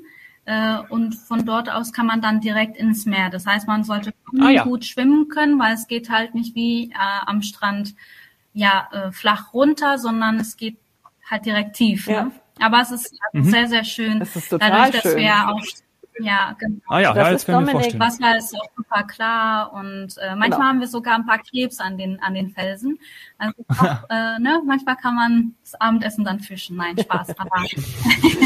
Äh, 0.47 0.79
und 0.89 1.15
von 1.15 1.45
dort 1.45 1.71
aus 1.71 1.93
kann 1.93 2.07
man 2.07 2.21
dann 2.21 2.41
direkt 2.41 2.77
ins 2.77 3.05
Meer. 3.07 3.31
Das 3.31 3.47
heißt, 3.47 3.67
man 3.67 3.85
sollte 3.85 4.15
ah, 4.41 4.49
ja. 4.49 4.65
gut 4.65 4.85
schwimmen 4.85 5.29
können, 5.29 5.59
weil 5.59 5.75
es 5.75 5.87
geht 5.87 6.11
halt 6.11 6.35
nicht 6.35 6.55
wie 6.55 6.91
äh, 6.91 7.27
am 7.27 7.43
Strand 7.43 7.95
ja 8.55 8.89
äh, 8.93 9.13
flach 9.13 9.53
runter, 9.53 9.99
sondern 9.99 10.41
es 10.41 10.57
geht 10.57 10.79
halt 11.29 11.45
direkt 11.45 11.77
tief. 11.77 12.07
Ja. 12.07 12.25
Ne? 12.25 12.33
Aber 12.61 12.81
es 12.81 12.91
ist 12.91 13.15
mhm. 13.33 13.45
sehr, 13.45 13.67
sehr 13.67 13.85
schön. 13.85 14.21
Das 14.21 14.35
ist 14.37 14.49
total 14.49 14.71
dadurch, 14.71 15.03
dass 15.03 15.13
schön. 15.13 15.17
wir 15.19 15.49
auch 15.49 15.61
ja, 16.21 16.55
genau. 16.59 16.79
Ah 16.89 17.01
ja, 17.01 17.13
das 17.13 17.27
ja 17.27 17.33
jetzt 17.33 17.47
können 17.47 17.67
Dominik, 17.67 17.95
wir 17.95 18.01
Wasser 18.01 18.37
ist 18.37 18.55
auch 18.55 18.69
super 18.77 19.03
klar 19.03 19.73
und 19.73 20.17
äh, 20.19 20.37
manchmal 20.37 20.51
genau. 20.51 20.63
haben 20.63 20.81
wir 20.81 20.87
sogar 20.87 21.17
ein 21.17 21.27
paar 21.27 21.39
Krebs 21.39 21.81
an 21.81 21.99
den 21.99 22.21
an 22.23 22.35
den 22.35 22.51
Felsen. 22.51 22.99
Also 23.37 23.55
auch, 23.69 24.05
äh, 24.11 24.39
ne, 24.39 24.63
manchmal 24.65 24.97
kann 24.97 25.17
man 25.17 25.55
das 25.63 25.75
Abendessen 25.81 26.25
dann 26.25 26.41
fischen. 26.41 26.77
Nein, 26.77 26.97
Spaß. 26.99 27.35
Aber, 27.39 27.51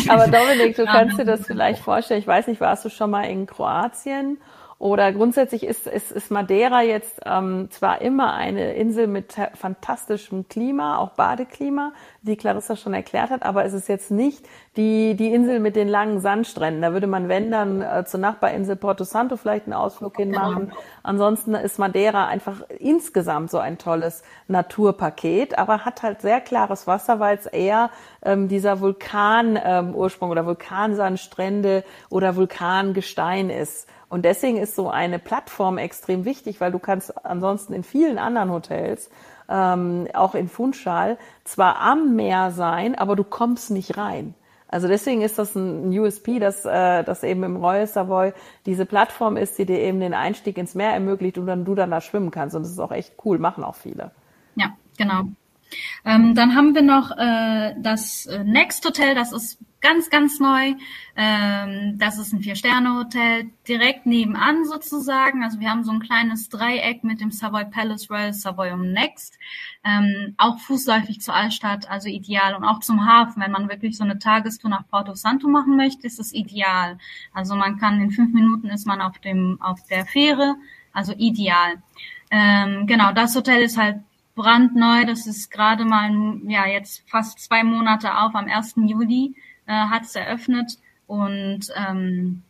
aber 0.08 0.28
Dominik, 0.28 0.76
du 0.76 0.84
kannst 0.86 1.18
dir 1.18 1.24
das 1.24 1.46
vielleicht 1.46 1.82
vorstellen. 1.82 2.20
Ich 2.20 2.26
weiß 2.26 2.46
nicht, 2.46 2.60
warst 2.60 2.84
du 2.84 2.88
schon 2.88 3.10
mal 3.10 3.24
in 3.24 3.46
Kroatien 3.46 4.38
oder 4.78 5.12
grundsätzlich 5.12 5.64
ist, 5.64 5.88
ist, 5.88 6.12
ist 6.12 6.30
Madeira 6.30 6.82
jetzt 6.82 7.20
ähm, 7.26 7.68
zwar 7.70 8.00
immer 8.00 8.34
eine 8.34 8.74
Insel 8.74 9.08
mit 9.08 9.34
fantastischem 9.54 10.48
Klima, 10.48 10.98
auch 10.98 11.10
Badeklima, 11.10 11.92
die 12.22 12.36
Clarissa 12.36 12.76
schon 12.76 12.94
erklärt 12.94 13.30
hat, 13.30 13.42
aber 13.42 13.64
es 13.64 13.72
ist 13.72 13.88
jetzt 13.88 14.12
nicht 14.12 14.46
die, 14.76 15.16
die 15.16 15.34
Insel 15.34 15.58
mit 15.58 15.74
den 15.74 15.88
langen 15.88 16.20
Sandstränden. 16.20 16.80
Da 16.80 16.92
würde 16.92 17.08
man, 17.08 17.28
wenn 17.28 17.50
dann, 17.50 17.82
äh, 17.82 18.04
zur 18.04 18.20
Nachbarinsel 18.20 18.76
Porto 18.76 19.02
Santo 19.02 19.36
vielleicht 19.36 19.66
einen 19.66 19.72
Ausflug 19.72 20.16
hinmachen. 20.16 20.72
Ansonsten 21.02 21.54
ist 21.54 21.80
Madeira 21.80 22.28
einfach 22.28 22.60
insgesamt 22.78 23.50
so 23.50 23.58
ein 23.58 23.78
tolles 23.78 24.22
Naturpaket, 24.46 25.58
aber 25.58 25.84
hat 25.84 26.04
halt 26.04 26.20
sehr 26.20 26.40
klares 26.40 26.86
Wasser, 26.86 27.18
weil 27.18 27.36
es 27.36 27.46
eher 27.46 27.90
ähm, 28.22 28.46
dieser 28.46 28.80
Vulkanursprung 28.80 30.28
ähm, 30.28 30.32
oder 30.32 30.46
Vulkansandstrände 30.46 31.82
oder 32.10 32.36
Vulkangestein 32.36 33.50
ist. 33.50 33.88
Und 34.08 34.24
deswegen 34.24 34.56
ist 34.56 34.74
so 34.74 34.88
eine 34.88 35.18
Plattform 35.18 35.78
extrem 35.78 36.24
wichtig, 36.24 36.60
weil 36.60 36.72
du 36.72 36.78
kannst 36.78 37.24
ansonsten 37.26 37.72
in 37.72 37.82
vielen 37.82 38.18
anderen 38.18 38.50
Hotels, 38.50 39.10
ähm, 39.48 40.08
auch 40.14 40.34
in 40.34 40.48
Funchal, 40.48 41.18
zwar 41.44 41.80
am 41.80 42.16
Meer 42.16 42.50
sein, 42.50 42.94
aber 42.94 43.16
du 43.16 43.24
kommst 43.24 43.70
nicht 43.70 43.96
rein. 43.96 44.34
Also 44.70 44.86
deswegen 44.86 45.22
ist 45.22 45.38
das 45.38 45.54
ein 45.54 45.88
USP, 45.98 46.38
dass, 46.38 46.66
äh, 46.66 47.02
dass 47.02 47.22
eben 47.22 47.42
im 47.42 47.56
Royal 47.56 47.86
Savoy 47.86 48.32
diese 48.66 48.84
Plattform 48.84 49.38
ist, 49.38 49.58
die 49.58 49.64
dir 49.64 49.78
eben 49.78 50.00
den 50.00 50.12
Einstieg 50.12 50.58
ins 50.58 50.74
Meer 50.74 50.92
ermöglicht 50.92 51.38
und 51.38 51.46
dann 51.46 51.64
du 51.64 51.74
dann 51.74 51.90
da 51.90 52.02
schwimmen 52.02 52.30
kannst. 52.30 52.54
Und 52.54 52.62
das 52.62 52.72
ist 52.72 52.78
auch 52.78 52.92
echt 52.92 53.14
cool, 53.24 53.38
machen 53.38 53.64
auch 53.64 53.74
viele. 53.74 54.10
Ja, 54.56 54.76
genau. 54.98 55.24
Ähm, 56.04 56.34
dann 56.34 56.54
haben 56.54 56.74
wir 56.74 56.82
noch 56.82 57.10
äh, 57.16 57.74
das 57.78 58.26
äh, 58.26 58.44
Next 58.44 58.84
Hotel, 58.84 59.14
das 59.14 59.32
ist 59.32 59.58
ganz, 59.80 60.10
ganz 60.10 60.40
neu. 60.40 60.74
Ähm, 61.16 61.98
das 61.98 62.18
ist 62.18 62.32
ein 62.32 62.40
Vier-Sterne-Hotel, 62.40 63.50
direkt 63.66 64.06
nebenan 64.06 64.64
sozusagen. 64.64 65.42
Also 65.42 65.60
wir 65.60 65.70
haben 65.70 65.84
so 65.84 65.92
ein 65.92 66.00
kleines 66.00 66.48
Dreieck 66.48 67.04
mit 67.04 67.20
dem 67.20 67.30
Savoy 67.30 67.64
Palace 67.64 68.10
Royal 68.10 68.32
Savoy 68.32 68.72
um 68.72 68.92
Next. 68.92 69.38
Ähm, 69.84 70.34
auch 70.36 70.58
fußläufig 70.58 71.20
zur 71.20 71.34
Altstadt, 71.34 71.88
also 71.88 72.08
ideal. 72.08 72.54
Und 72.54 72.64
auch 72.64 72.80
zum 72.80 73.06
Hafen, 73.06 73.42
wenn 73.42 73.52
man 73.52 73.68
wirklich 73.68 73.96
so 73.96 74.04
eine 74.04 74.18
Tagestour 74.18 74.70
nach 74.70 74.88
Porto 74.88 75.14
Santo 75.14 75.48
machen 75.48 75.76
möchte, 75.76 76.06
ist 76.06 76.18
es 76.18 76.32
ideal. 76.32 76.98
Also 77.32 77.54
man 77.54 77.78
kann 77.78 78.00
in 78.00 78.10
fünf 78.10 78.32
Minuten 78.32 78.68
ist 78.68 78.86
man 78.86 79.00
auf 79.00 79.18
dem 79.18 79.60
auf 79.60 79.80
der 79.88 80.06
Fähre, 80.06 80.56
also 80.92 81.12
ideal. 81.16 81.82
Ähm, 82.30 82.86
genau, 82.86 83.12
das 83.12 83.34
Hotel 83.34 83.62
ist 83.62 83.78
halt 83.78 84.00
brandneu. 84.38 85.04
Das 85.04 85.26
ist 85.26 85.50
gerade 85.50 85.84
mal 85.84 86.10
ja 86.44 86.66
jetzt 86.66 87.02
fast 87.10 87.40
zwei 87.40 87.64
Monate 87.64 88.16
auf. 88.16 88.34
Am 88.34 88.46
1. 88.46 88.74
Juli 88.86 89.34
äh, 89.66 89.72
hat 89.72 90.04
es 90.04 90.14
eröffnet 90.14 90.78
und 91.06 91.66
ähm, 91.76 92.42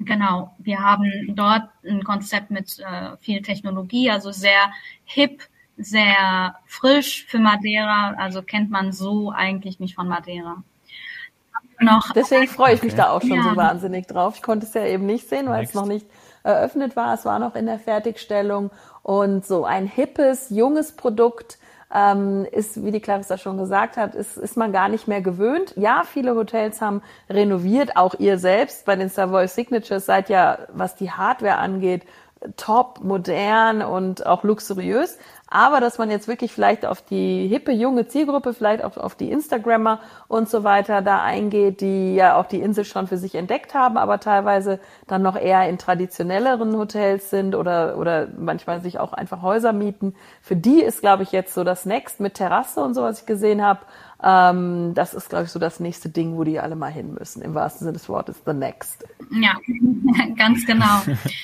genau, 0.00 0.54
wir 0.58 0.80
haben 0.80 1.32
dort 1.34 1.70
ein 1.86 2.04
Konzept 2.04 2.50
mit 2.50 2.78
äh, 2.80 3.16
viel 3.18 3.40
Technologie, 3.42 4.10
also 4.10 4.32
sehr 4.32 4.72
hip, 5.04 5.42
sehr 5.78 6.56
frisch 6.66 7.24
für 7.26 7.38
Madeira. 7.38 8.14
Also 8.18 8.42
kennt 8.42 8.70
man 8.70 8.92
so 8.92 9.30
eigentlich 9.30 9.80
nicht 9.80 9.94
von 9.94 10.08
Madeira. 10.08 10.62
Noch 11.78 12.12
Deswegen 12.12 12.48
freue 12.48 12.74
ich 12.74 12.82
mich 12.82 12.94
da 12.94 13.10
auch 13.10 13.20
schon 13.20 13.36
ja. 13.36 13.42
so 13.42 13.56
wahnsinnig 13.56 14.06
drauf. 14.06 14.36
Ich 14.36 14.42
konnte 14.42 14.66
es 14.66 14.74
ja 14.74 14.84
eben 14.86 15.06
nicht 15.06 15.28
sehen, 15.28 15.46
weil 15.46 15.60
Next. 15.60 15.74
es 15.74 15.80
noch 15.80 15.86
nicht 15.86 16.06
eröffnet 16.46 16.96
war. 16.96 17.14
Es 17.14 17.24
war 17.24 17.38
noch 17.38 17.54
in 17.54 17.66
der 17.66 17.78
Fertigstellung 17.78 18.70
und 19.02 19.44
so 19.44 19.64
ein 19.64 19.86
hippes, 19.86 20.50
junges 20.50 20.92
Produkt 20.92 21.58
ähm, 21.94 22.46
ist, 22.50 22.84
wie 22.84 22.90
die 22.90 23.00
Clarissa 23.00 23.38
schon 23.38 23.58
gesagt 23.58 23.96
hat, 23.96 24.14
ist, 24.14 24.36
ist 24.36 24.56
man 24.56 24.72
gar 24.72 24.88
nicht 24.88 25.06
mehr 25.06 25.20
gewöhnt. 25.20 25.74
Ja, 25.76 26.02
viele 26.04 26.34
Hotels 26.34 26.80
haben 26.80 27.02
renoviert, 27.30 27.96
auch 27.96 28.14
ihr 28.18 28.38
selbst 28.38 28.84
bei 28.86 28.96
den 28.96 29.08
Savoy 29.08 29.46
Signatures 29.46 30.06
seid 30.06 30.28
ja, 30.28 30.58
was 30.72 30.96
die 30.96 31.10
Hardware 31.10 31.56
angeht, 31.56 32.02
top, 32.56 33.00
modern 33.02 33.82
und 33.82 34.26
auch 34.26 34.44
luxuriös 34.44 35.18
aber 35.48 35.80
dass 35.80 35.98
man 35.98 36.10
jetzt 36.10 36.26
wirklich 36.26 36.52
vielleicht 36.52 36.84
auf 36.84 37.02
die 37.02 37.46
hippe 37.46 37.70
junge 37.70 38.08
Zielgruppe, 38.08 38.52
vielleicht 38.52 38.82
auch 38.82 38.96
auf 38.96 39.14
die 39.14 39.30
Instagrammer 39.30 40.00
und 40.26 40.48
so 40.48 40.64
weiter 40.64 41.02
da 41.02 41.22
eingeht, 41.22 41.80
die 41.80 42.16
ja 42.16 42.36
auch 42.36 42.46
die 42.46 42.60
Insel 42.60 42.84
schon 42.84 43.06
für 43.06 43.16
sich 43.16 43.36
entdeckt 43.36 43.72
haben, 43.72 43.96
aber 43.96 44.18
teilweise 44.18 44.80
dann 45.06 45.22
noch 45.22 45.36
eher 45.36 45.68
in 45.68 45.78
traditionelleren 45.78 46.76
Hotels 46.76 47.30
sind 47.30 47.54
oder, 47.54 47.96
oder 47.96 48.26
manchmal 48.36 48.80
sich 48.80 48.98
auch 48.98 49.12
einfach 49.12 49.40
Häuser 49.40 49.72
mieten. 49.72 50.14
Für 50.42 50.56
die 50.56 50.82
ist, 50.82 51.00
glaube 51.00 51.22
ich, 51.22 51.30
jetzt 51.30 51.54
so 51.54 51.62
das 51.62 51.86
Next 51.86 52.18
mit 52.18 52.34
Terrasse 52.34 52.82
und 52.82 52.94
so, 52.94 53.02
was 53.02 53.20
ich 53.20 53.26
gesehen 53.26 53.64
habe, 53.64 53.80
ähm, 54.22 54.94
das 54.94 55.14
ist, 55.14 55.28
glaube 55.28 55.44
ich, 55.44 55.50
so 55.50 55.58
das 55.58 55.78
nächste 55.78 56.08
Ding, 56.08 56.36
wo 56.36 56.44
die 56.44 56.58
alle 56.58 56.74
mal 56.74 56.90
hin 56.90 57.14
müssen. 57.14 57.42
Im 57.42 57.54
wahrsten 57.54 57.80
Sinne 57.80 57.92
des 57.92 58.08
Wortes, 58.08 58.42
the 58.46 58.52
next. 58.52 59.04
Ja, 59.30 59.56
ganz 60.36 60.64
genau. 60.66 61.02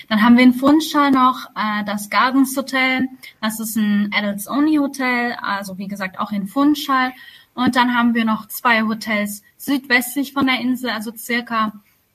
Dann 0.09 0.23
haben 0.23 0.37
wir 0.37 0.45
in 0.45 0.55
Funchal 0.55 1.11
noch 1.11 1.51
äh, 1.55 1.85
das 1.85 2.09
Gardens 2.09 2.57
Hotel. 2.57 3.09
Das 3.41 3.61
ist 3.61 3.77
ein 3.77 4.11
Adults-Only-Hotel, 4.15 5.37
also 5.43 5.77
wie 5.77 5.89
gesagt 5.89 6.19
auch 6.19 6.33
in 6.33 6.47
Funchal. 6.47 7.13
Und 7.55 7.77
dann 7.77 7.95
haben 7.95 8.15
wir 8.15 8.25
noch 8.25 8.49
zwei 8.49 8.83
Hotels 8.83 9.43
südwestlich 9.59 10.33
von 10.33 10.47
der 10.47 10.61
Insel, 10.61 10.91
also 10.91 11.13
circa 11.15 11.73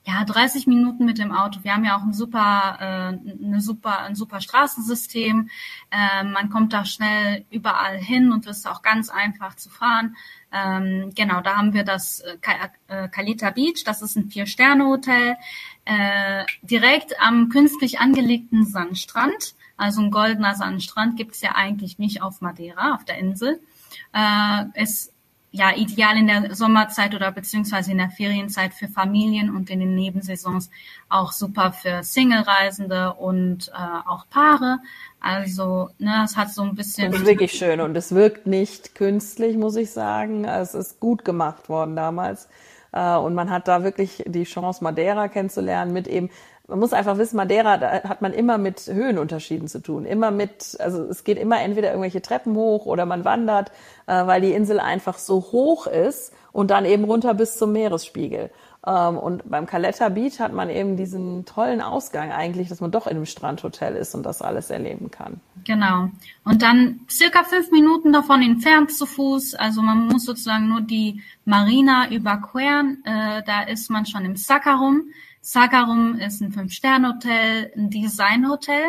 ja, 0.08 0.24
30 0.24 0.68
Minuten 0.68 1.04
mit 1.04 1.18
dem 1.18 1.34
Auto. 1.34 1.60
Wir 1.64 1.74
haben 1.74 1.84
ja 1.84 1.98
auch 1.98 2.04
ein 2.04 2.14
super, 2.14 2.78
äh, 2.80 3.44
eine 3.46 3.60
super, 3.60 4.00
ein 4.04 4.16
super 4.16 4.40
Straßensystem. 4.40 5.50
Äh, 5.92 6.24
man 6.24 6.50
kommt 6.50 6.72
da 6.72 6.86
schnell 6.86 7.44
überall 7.52 7.98
hin 7.98 8.32
und 8.32 8.46
ist 8.46 8.70
auch 8.70 8.82
ganz 8.84 9.10
einfach 9.10 9.56
zu 9.56 9.70
fahren. 9.70 10.16
Ähm, 10.54 11.12
genau, 11.14 11.42
da 11.42 11.58
haben 11.58 11.74
wir 11.74 11.84
das 11.84 12.22
äh, 12.22 12.38
äh, 12.88 13.10
Kalita 13.10 13.50
Beach. 13.50 13.84
Das 13.84 14.02
ist 14.02 14.16
ein 14.16 14.30
Vier-Sterne-Hotel 14.30 15.36
äh, 15.84 16.46
direkt 16.62 17.20
am 17.20 17.50
künstlich 17.50 18.00
angelegten 18.00 18.66
Sandstrand. 18.66 19.56
Also 19.76 20.02
ein 20.02 20.12
goldener 20.12 20.56
Sandstrand 20.56 21.18
gibt's 21.18 21.42
ja 21.42 21.56
eigentlich 21.56 22.00
nicht 22.00 22.22
auf 22.22 22.40
Madeira, 22.40 22.96
auf 22.96 23.04
der 23.04 23.18
Insel. 23.18 23.60
Äh, 24.14 24.66
es 24.74 25.12
ja 25.58 25.76
ideal 25.76 26.18
in 26.18 26.28
der 26.28 26.56
Sommerzeit 26.56 27.16
oder 27.16 27.32
beziehungsweise 27.32 27.92
in 27.92 27.98
der 27.98 28.10
Ferienzeit 28.10 28.74
für 28.74 28.88
Familien 28.88 29.56
und 29.56 29.70
in 29.70 29.80
den 29.80 29.96
Nebensaisons 29.96 30.70
auch 31.10 31.32
super 31.32 31.72
für 31.72 32.04
Single-Reisende 32.04 33.14
und 33.14 33.70
äh, 33.70 34.08
auch 34.08 34.26
Paare. 34.30 34.80
Also, 35.20 35.90
ne, 35.98 36.22
es 36.24 36.38
hat 36.38 36.52
so 36.52 36.62
ein 36.62 36.76
bisschen. 36.76 37.12
Das 37.12 37.22
ist 37.22 37.28
wirklich 37.28 37.54
schön 37.54 37.82
und 37.82 37.96
es 37.96 38.14
wirkt 38.14 38.46
nicht 38.46 38.96
künstlich, 38.96 39.58
muss 39.58 39.76
ich 39.76 39.92
sagen. 39.92 40.46
Es 40.46 40.74
ist 40.74 41.00
gut 41.00 41.26
gemacht 41.26 41.70
worden 41.70 41.96
damals. 41.96 42.48
Äh, 42.92 43.16
und 43.18 43.34
man 43.34 43.50
hat 43.50 43.68
da 43.68 43.84
wirklich 43.84 44.24
die 44.28 44.44
Chance, 44.44 44.84
Madeira 44.84 45.28
kennenzulernen 45.28 45.92
mit 45.92 46.08
eben 46.08 46.30
man 46.68 46.80
muss 46.80 46.92
einfach 46.92 47.18
wissen, 47.18 47.38
Madeira, 47.38 47.78
da 47.78 48.04
hat 48.04 48.22
man 48.22 48.34
immer 48.34 48.58
mit 48.58 48.88
Höhenunterschieden 48.88 49.70
zu 49.70 49.82
tun. 49.82 50.06
Immer 50.06 50.32
mit, 50.32 50.76
also 50.80 51.04
es 51.04 51.24
geht 51.24 51.38
immer 51.38 51.62
entweder 51.62 51.90
irgendwelche 51.90 52.22
Treppen 52.22 52.56
hoch 52.56 52.86
oder 52.86 53.06
man 53.06 53.24
wandert, 53.24 53.72
äh, 54.06 54.28
weil 54.28 54.42
die 54.42 54.52
Insel 54.52 54.80
einfach 54.80 55.18
so 55.18 55.36
hoch 55.52 55.88
ist 55.88 56.34
und 56.52 56.70
dann 56.70 56.84
eben 56.84 57.06
runter 57.06 57.34
bis 57.34 57.58
zum 57.58 57.72
Meeresspiegel. 57.72 58.50
Ähm, 58.86 59.18
und 59.18 59.50
beim 59.50 59.66
Caletta 59.66 60.10
Beach 60.10 60.40
hat 60.40 60.52
man 60.52 60.70
eben 60.70 60.98
diesen 60.98 61.46
tollen 61.46 61.82
Ausgang 61.82 62.32
eigentlich, 62.32 62.68
dass 62.68 62.82
man 62.82 62.92
doch 62.92 63.08
in 63.08 63.16
einem 63.16 63.26
Strandhotel 63.26 63.96
ist 63.96 64.14
und 64.14 64.24
das 64.24 64.42
alles 64.42 64.70
erleben 64.70 65.10
kann. 65.10 65.40
Genau. 65.66 66.10
Und 66.44 66.62
dann 66.62 67.02
circa 67.10 67.44
fünf 67.44 67.72
Minuten 67.72 68.12
davon 68.12 68.42
entfernt 68.42 68.92
zu 68.92 69.06
Fuß. 69.06 69.56
Also 69.56 69.82
man 69.82 70.08
muss 70.08 70.26
sozusagen 70.26 70.68
nur 70.68 70.82
die 70.82 71.22
Marina 71.46 72.10
überqueren. 72.12 73.04
Äh, 73.06 73.44
da 73.46 73.64
ist 73.64 73.90
man 73.90 74.06
schon 74.06 74.26
im 74.26 74.36
Sakarum. 74.36 75.12
Sagarum 75.48 76.20
ist 76.20 76.42
ein 76.42 76.52
Fünf-Sterne-Hotel, 76.52 77.72
ein 77.74 77.90
Design-Hotel. 77.90 78.84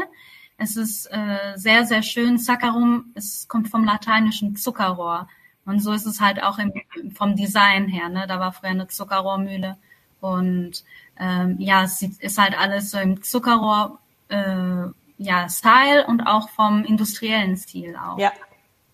Es 0.57 0.77
ist 0.77 1.07
äh, 1.07 1.53
sehr, 1.55 1.87
sehr 1.87 2.03
schön. 2.03 2.37
Saccharum, 2.37 3.13
es 3.15 3.47
kommt 3.47 3.69
vom 3.69 3.85
lateinischen 3.85 4.57
Zuckerrohr. 4.57 5.29
Und 5.67 5.79
so 5.79 5.93
ist 5.93 6.05
es 6.05 6.21
halt 6.21 6.43
auch 6.43 6.59
im, 6.59 6.73
vom 7.15 7.37
Design 7.37 7.87
her. 7.87 8.09
Ne? 8.09 8.25
Da 8.27 8.41
war 8.41 8.53
früher 8.53 8.71
eine 8.71 8.89
Zuckerrohrmühle. 8.89 9.77
Und 10.21 10.83
ähm, 11.17 11.55
ja, 11.61 11.85
es 11.85 12.03
ist 12.03 12.39
halt 12.39 12.59
alles 12.59 12.91
so 12.91 12.99
im 12.99 13.23
Zuckerrohr 13.23 14.01
äh, 14.29 14.89
ja, 15.17 15.49
Style 15.49 16.09
und 16.09 16.23
auch 16.23 16.49
vom 16.49 16.83
industriellen 16.83 17.57
Stil 17.57 17.95
auch. 17.95 18.19
Ja, 18.19 18.33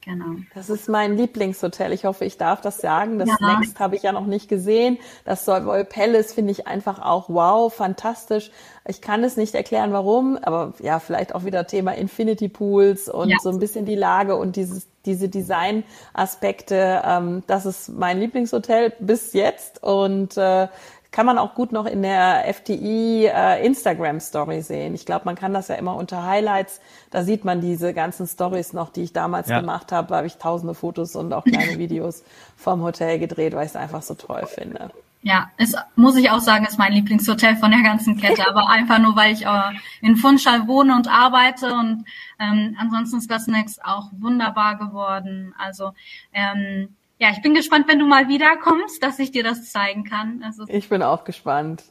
Genau. 0.05 0.37
Das 0.55 0.69
ist 0.69 0.89
mein 0.89 1.17
Lieblingshotel. 1.17 1.93
Ich 1.93 2.05
hoffe, 2.05 2.27
ich 2.27 2.37
darf 2.37 2.61
das 2.61 2.79
sagen. 2.79 3.19
Das 3.19 3.29
ja. 3.29 3.59
Next 3.59 3.81
habe 3.81 3.97
ich 3.97 4.03
ja 4.03 4.13
noch 4.13 4.27
nicht 4.27 4.49
gesehen. 4.49 4.99
Das 5.25 5.47
Savoy 5.47 5.85
Palace 5.85 6.35
finde 6.35 6.53
ich 6.53 6.67
einfach 6.67 7.01
auch 7.01 7.29
wow, 7.29 7.73
fantastisch. 7.73 8.51
Ich 8.87 9.01
kann 9.01 9.25
es 9.25 9.39
nicht 9.39 9.55
erklären, 9.55 9.93
warum, 9.93 10.37
aber 10.37 10.75
ja, 10.81 10.99
vielleicht 10.99 11.35
auch 11.35 11.45
wieder 11.47 11.67
Thema 11.67 11.93
Infinity 11.93 12.51
Pools 12.51 13.09
und 13.09 13.31
ja. 13.31 13.39
so 13.41 13.49
ein 13.49 13.59
bisschen 13.59 13.87
die 13.87 13.95
Lage 13.95 14.37
und 14.37 14.57
dieses, 14.57 14.87
diese 15.07 15.31
Design-Aspekte. 15.31 17.03
Ähm, 17.03 17.43
das 17.47 17.65
ist 17.65 17.89
mein 17.89 18.21
Lieblingshotel 18.21 18.93
bis 19.01 19.33
jetzt 19.33 19.83
und 19.83 20.37
äh, 20.37 20.69
kann 21.15 21.27
man 21.27 21.39
auch 21.39 21.55
gut 21.55 21.71
noch 21.71 21.87
in 21.87 22.03
der 22.03 22.53
FTI 22.53 23.27
äh, 23.33 23.65
Instagram 23.65 24.19
Story 24.19 24.63
sehen. 24.63 24.97
Ich 24.97 25.07
glaube, 25.07 25.27
man 25.27 25.37
kann 25.37 25.55
das 25.55 25.69
ja 25.69 25.77
immer 25.77 25.95
unter 25.95 26.27
Highlights. 26.27 26.81
Da 27.13 27.23
sieht 27.23 27.45
man 27.45 27.61
diese 27.61 27.95
ganzen 27.95 28.27
Stories 28.27 28.73
noch, 28.73 28.91
die 28.91 29.05
ich 29.05 29.13
damals 29.13 29.49
ja. 29.49 29.61
gemacht 29.61 29.93
habe. 29.93 30.09
Da 30.09 30.17
habe 30.17 30.27
ich 30.27 30.39
tausende 30.39 30.75
Fotos 30.75 31.15
und 31.15 31.33
auch 31.33 31.45
kleine 31.45 31.79
Videos 31.79 32.25
vom 32.57 32.83
Hotel 32.83 33.21
gedreht, 33.21 33.55
weil 33.55 33.65
ich 33.65 33.71
es 33.71 33.77
einfach 33.77 34.03
so 34.03 34.15
toll 34.15 34.45
finde. 34.47 34.91
Ja, 35.23 35.53
es 35.57 35.77
muss 35.95 36.17
ich 36.17 36.31
auch 36.31 36.41
sagen, 36.41 36.67
ist 36.67 36.81
mein 36.81 36.93
Lieblingshotel 36.93 37.55
von 37.59 37.71
der 37.71 37.83
ganzen 37.83 38.17
Kette, 38.17 38.45
aber 38.49 38.69
einfach 38.69 38.99
nur, 38.99 39.15
weil 39.15 39.35
ich 39.35 39.47
äh, 39.47 39.71
in 40.01 40.17
Funchal 40.17 40.67
wohne 40.67 40.97
und 40.97 41.07
arbeite 41.07 41.75
und 41.75 42.07
ähm, 42.41 42.77
ansonsten 42.77 43.19
ist 43.19 43.31
das 43.31 43.47
Next 43.47 43.85
auch 43.85 44.09
wunderbar 44.19 44.79
geworden. 44.79 45.55
Also 45.57 45.93
ähm, 46.33 46.89
ja, 47.25 47.31
ich 47.33 47.41
bin 47.41 47.55
gespannt, 47.55 47.89
wenn 47.89 47.99
du 47.99 48.05
mal 48.05 48.29
wiederkommst, 48.29 49.03
dass 49.03 49.19
ich 49.19 49.31
dir 49.31 49.43
das 49.43 49.73
zeigen 49.73 50.05
kann. 50.05 50.43
Also 50.45 50.65
ich 50.69 50.91
bin 50.91 51.03
auch 51.03 51.25
gespannt. 51.25 51.83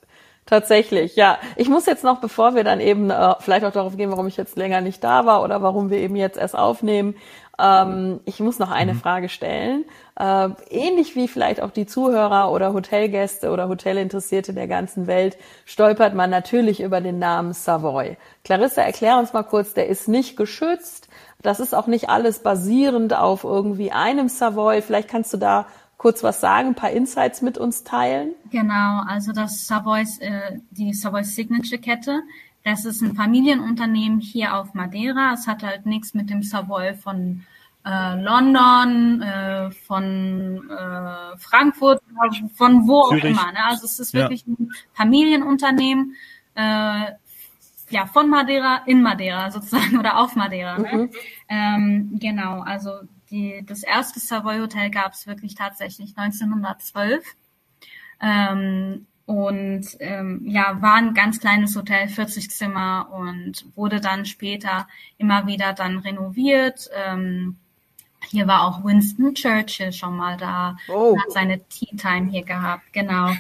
Tatsächlich, 0.46 1.16
ja. 1.16 1.40
Ich 1.56 1.70
muss 1.70 1.88
jetzt 1.88 2.04
noch, 2.04 2.20
bevor 2.20 2.54
wir 2.54 2.64
dann 2.64 2.80
eben 2.82 3.10
äh, 3.10 3.34
vielleicht 3.40 3.66
auch 3.66 3.72
darauf 3.72 3.98
gehen, 3.98 4.12
warum 4.12 4.28
ich 4.28 4.38
jetzt 4.38 4.58
länger 4.58 4.82
nicht 4.82 5.04
da 5.04 5.26
war 5.26 5.42
oder 5.42 5.64
warum 5.64 5.90
wir 5.90 5.98
eben 5.98 6.16
jetzt 6.16 6.38
erst 6.38 6.56
aufnehmen, 6.56 7.16
ähm, 7.60 8.20
ich 8.26 8.40
muss 8.40 8.60
noch 8.60 8.70
eine 8.70 8.94
mhm. 8.94 9.00
Frage 9.00 9.30
stellen. 9.30 9.86
Äh, 10.20 10.50
ähnlich 10.70 11.16
wie 11.16 11.28
vielleicht 11.28 11.62
auch 11.62 11.72
die 11.72 11.88
Zuhörer 11.88 12.52
oder 12.52 12.74
Hotelgäste 12.74 13.50
oder 13.50 13.70
Hotelinteressierte 13.70 14.54
der 14.54 14.68
ganzen 14.68 15.08
Welt 15.08 15.38
stolpert 15.66 16.14
man 16.14 16.30
natürlich 16.30 16.82
über 16.82 17.02
den 17.02 17.18
Namen 17.18 17.54
Savoy. 17.54 18.18
Clarissa, 18.44 18.84
erklär 18.84 19.18
uns 19.18 19.34
mal 19.34 19.44
kurz, 19.44 19.74
der 19.74 19.88
ist 19.88 20.08
nicht 20.08 20.38
geschützt. 20.38 21.08
Das 21.44 21.60
ist 21.60 21.76
auch 21.76 21.88
nicht 21.88 22.10
alles 22.10 22.40
basierend 22.40 23.14
auf 23.14 23.44
irgendwie 23.44 23.92
einem 23.92 24.30
Savoy. 24.30 24.82
Vielleicht 24.82 25.10
kannst 25.10 25.34
du 25.34 25.38
da 25.38 25.68
kurz 25.98 26.24
was 26.24 26.42
sagen, 26.42 26.70
ein 26.70 26.76
paar 26.76 26.92
Insights 26.92 27.42
mit 27.42 27.58
uns 27.58 27.84
teilen? 27.84 28.34
Genau, 28.52 29.04
also 29.08 29.32
das 29.32 29.68
Savoy, 29.68 30.02
äh, 30.20 30.60
die 30.72 30.94
Savoy 30.94 31.24
Signature 31.24 31.80
Kette, 31.80 32.24
das 32.64 32.86
ist 32.86 33.02
ein 33.02 33.16
Familienunternehmen 33.16 34.20
hier 34.20 34.56
auf 34.56 34.74
Madeira. 34.74 35.34
Es 35.34 35.48
hat 35.48 35.64
halt 35.64 35.86
nichts 35.86 36.14
mit 36.14 36.30
dem 36.30 36.44
Savoy 36.44 36.94
von 36.94 37.44
äh, 37.86 38.22
London, 38.22 39.22
äh, 39.22 39.72
von 39.72 40.70
äh, 40.70 41.38
Frankfurt, 41.38 42.02
von 42.56 42.88
wo 42.88 43.10
Zürich. 43.10 43.24
auch 43.24 43.28
immer. 43.28 43.52
Ne? 43.52 43.66
Also 43.66 43.86
es 43.86 44.00
ist 44.00 44.14
wirklich 44.14 44.46
ja. 44.48 44.54
ein 44.58 44.72
Familienunternehmen. 44.94 46.16
Äh, 46.56 47.12
ja, 47.94 48.08
von 48.08 48.30
Madeira 48.30 48.82
in 48.88 49.02
Madeira 49.02 49.52
sozusagen 49.52 49.98
oder 50.00 50.18
auf 50.18 50.36
Madeira. 50.36 50.80
Ne? 50.80 50.94
Mhm. 50.94 51.10
Ähm, 51.48 52.20
genau, 52.20 52.62
also 52.62 52.92
die, 53.30 53.64
das 53.66 53.84
erste 53.84 54.20
Savoy 54.20 54.60
Hotel 54.60 54.90
gab 54.90 55.14
es 55.14 55.28
wirklich 55.28 55.56
tatsächlich 55.56 56.18
1912. 56.18 57.24
Ähm, 58.20 59.06
und 59.26 59.86
ähm, 60.00 60.42
ja, 60.46 60.82
war 60.82 60.96
ein 60.96 61.14
ganz 61.14 61.40
kleines 61.40 61.76
Hotel, 61.76 62.10
40 62.10 62.52
Zimmer 62.52 63.08
und 63.12 63.66
wurde 63.76 64.02
dann 64.02 64.26
später 64.26 64.88
immer 65.18 65.48
wieder 65.48 65.74
dann 65.74 66.00
renoviert. 66.00 66.90
Ähm, 66.94 67.58
hier 68.30 68.48
war 68.48 68.68
auch 68.68 68.84
Winston 68.84 69.34
Churchill 69.34 69.92
schon 69.94 70.18
mal 70.18 70.38
da, 70.38 70.78
oh. 70.90 71.18
hat 71.18 71.32
seine 71.32 71.60
Tea 71.68 71.96
Time 71.98 72.30
hier 72.30 72.44
gehabt, 72.44 72.92
genau. 72.94 73.32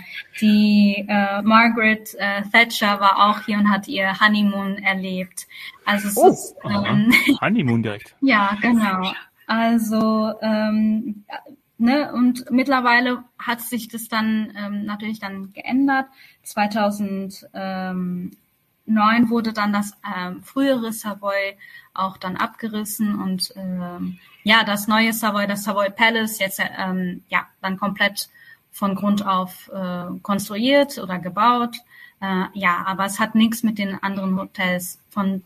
Die 0.41 1.05
äh, 1.07 1.41
Margaret 1.41 2.13
äh, 2.15 2.43
Thatcher 2.51 2.99
war 2.99 3.29
auch 3.29 3.41
hier 3.45 3.57
und 3.57 3.69
hat 3.69 3.87
ihr 3.87 4.19
Honeymoon 4.19 4.77
erlebt. 4.77 5.47
Also 5.85 6.07
es 6.09 6.17
oh. 6.17 6.29
ist, 6.29 6.55
ähm, 6.63 7.13
Honeymoon 7.41 7.83
direkt. 7.83 8.15
ja, 8.21 8.57
genau. 8.61 9.11
Also 9.45 10.33
ähm, 10.41 11.25
ne 11.77 12.13
und 12.13 12.49
mittlerweile 12.49 13.23
hat 13.37 13.61
sich 13.61 13.87
das 13.89 14.07
dann 14.07 14.53
ähm, 14.57 14.85
natürlich 14.85 15.19
dann 15.19 15.51
geändert. 15.53 16.07
2009 16.43 18.31
wurde 19.29 19.53
dann 19.53 19.73
das 19.73 19.93
ähm, 20.05 20.43
frühere 20.43 20.93
Savoy 20.93 21.57
auch 21.93 22.17
dann 22.17 22.37
abgerissen 22.37 23.19
und 23.19 23.53
ähm, 23.55 24.19
ja, 24.43 24.63
das 24.63 24.87
neue 24.87 25.13
Savoy, 25.13 25.47
das 25.47 25.63
Savoy 25.63 25.89
Palace, 25.89 26.39
jetzt 26.39 26.61
ähm, 26.77 27.23
ja 27.29 27.47
dann 27.61 27.77
komplett 27.77 28.29
von 28.71 28.95
Grund 28.95 29.25
auf 29.25 29.69
äh, 29.73 30.19
konstruiert 30.21 30.97
oder 30.97 31.19
gebaut. 31.19 31.75
Äh, 32.21 32.45
ja, 32.53 32.83
aber 32.85 33.05
es 33.05 33.19
hat 33.19 33.35
nichts 33.35 33.63
mit 33.63 33.77
den 33.77 34.01
anderen 34.01 34.37
Hotels 34.39 34.99
von 35.09 35.43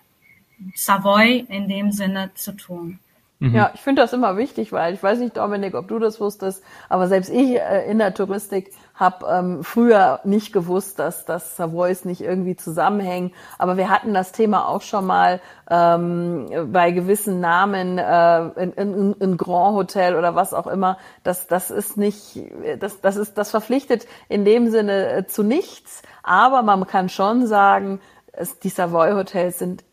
Savoy 0.74 1.46
in 1.50 1.68
dem 1.68 1.92
Sinne 1.92 2.32
zu 2.34 2.54
tun. 2.54 3.00
Mhm. 3.40 3.54
Ja, 3.54 3.72
ich 3.76 3.82
finde 3.82 4.02
das 4.02 4.14
immer 4.14 4.36
wichtig, 4.36 4.72
weil 4.72 4.96
ich 4.96 5.04
weiß 5.04 5.20
nicht, 5.20 5.38
Dominik, 5.38 5.76
ob 5.76 5.88
du 5.88 6.00
das 6.00 6.20
wusstest, 6.20 6.64
aber 6.90 7.08
selbst 7.08 7.30
ich 7.30 7.60
äh, 7.60 7.90
in 7.90 8.00
der 8.00 8.14
Touristik 8.16 8.72
habe 8.96 9.28
ähm, 9.28 9.64
früher 9.64 10.22
nicht 10.24 10.54
gewusst, 10.54 10.98
dass 10.98 11.26
das 11.26 11.56
Savoys 11.56 12.04
nicht 12.04 12.22
irgendwie 12.22 12.56
zusammenhängen. 12.56 13.32
Aber 13.60 13.78
wir 13.78 13.92
hatten 13.92 14.12
das 14.16 14.32
Thema 14.32 14.68
auch 14.68 14.82
schon 14.82 15.06
mal 15.06 15.40
ähm, 15.70 16.48
bei 16.72 16.90
gewissen 16.90 17.40
Namen, 17.40 18.00
äh, 18.00 18.48
in, 18.64 18.72
in, 18.74 19.14
in 19.14 19.38
Grand 19.38 19.76
Hotel 19.76 20.16
oder 20.16 20.34
was 20.34 20.56
auch 20.56 20.66
immer. 20.66 20.98
Das, 21.24 21.46
das 21.46 21.70
ist 21.70 21.96
nicht, 21.96 22.40
das, 22.80 23.02
das 23.02 23.18
ist, 23.18 23.38
das 23.38 23.52
verpflichtet 23.52 24.08
in 24.30 24.46
dem 24.46 24.72
Sinne 24.72 25.12
äh, 25.12 25.28
zu 25.28 25.44
nichts. 25.44 26.02
Aber 26.24 26.64
man 26.64 26.88
kann 26.88 27.10
schon 27.10 27.46
sagen, 27.46 28.00
es, 28.32 28.58
die 28.58 28.70
Savoy 28.70 29.12
Hotels 29.12 29.60
sind 29.60 29.84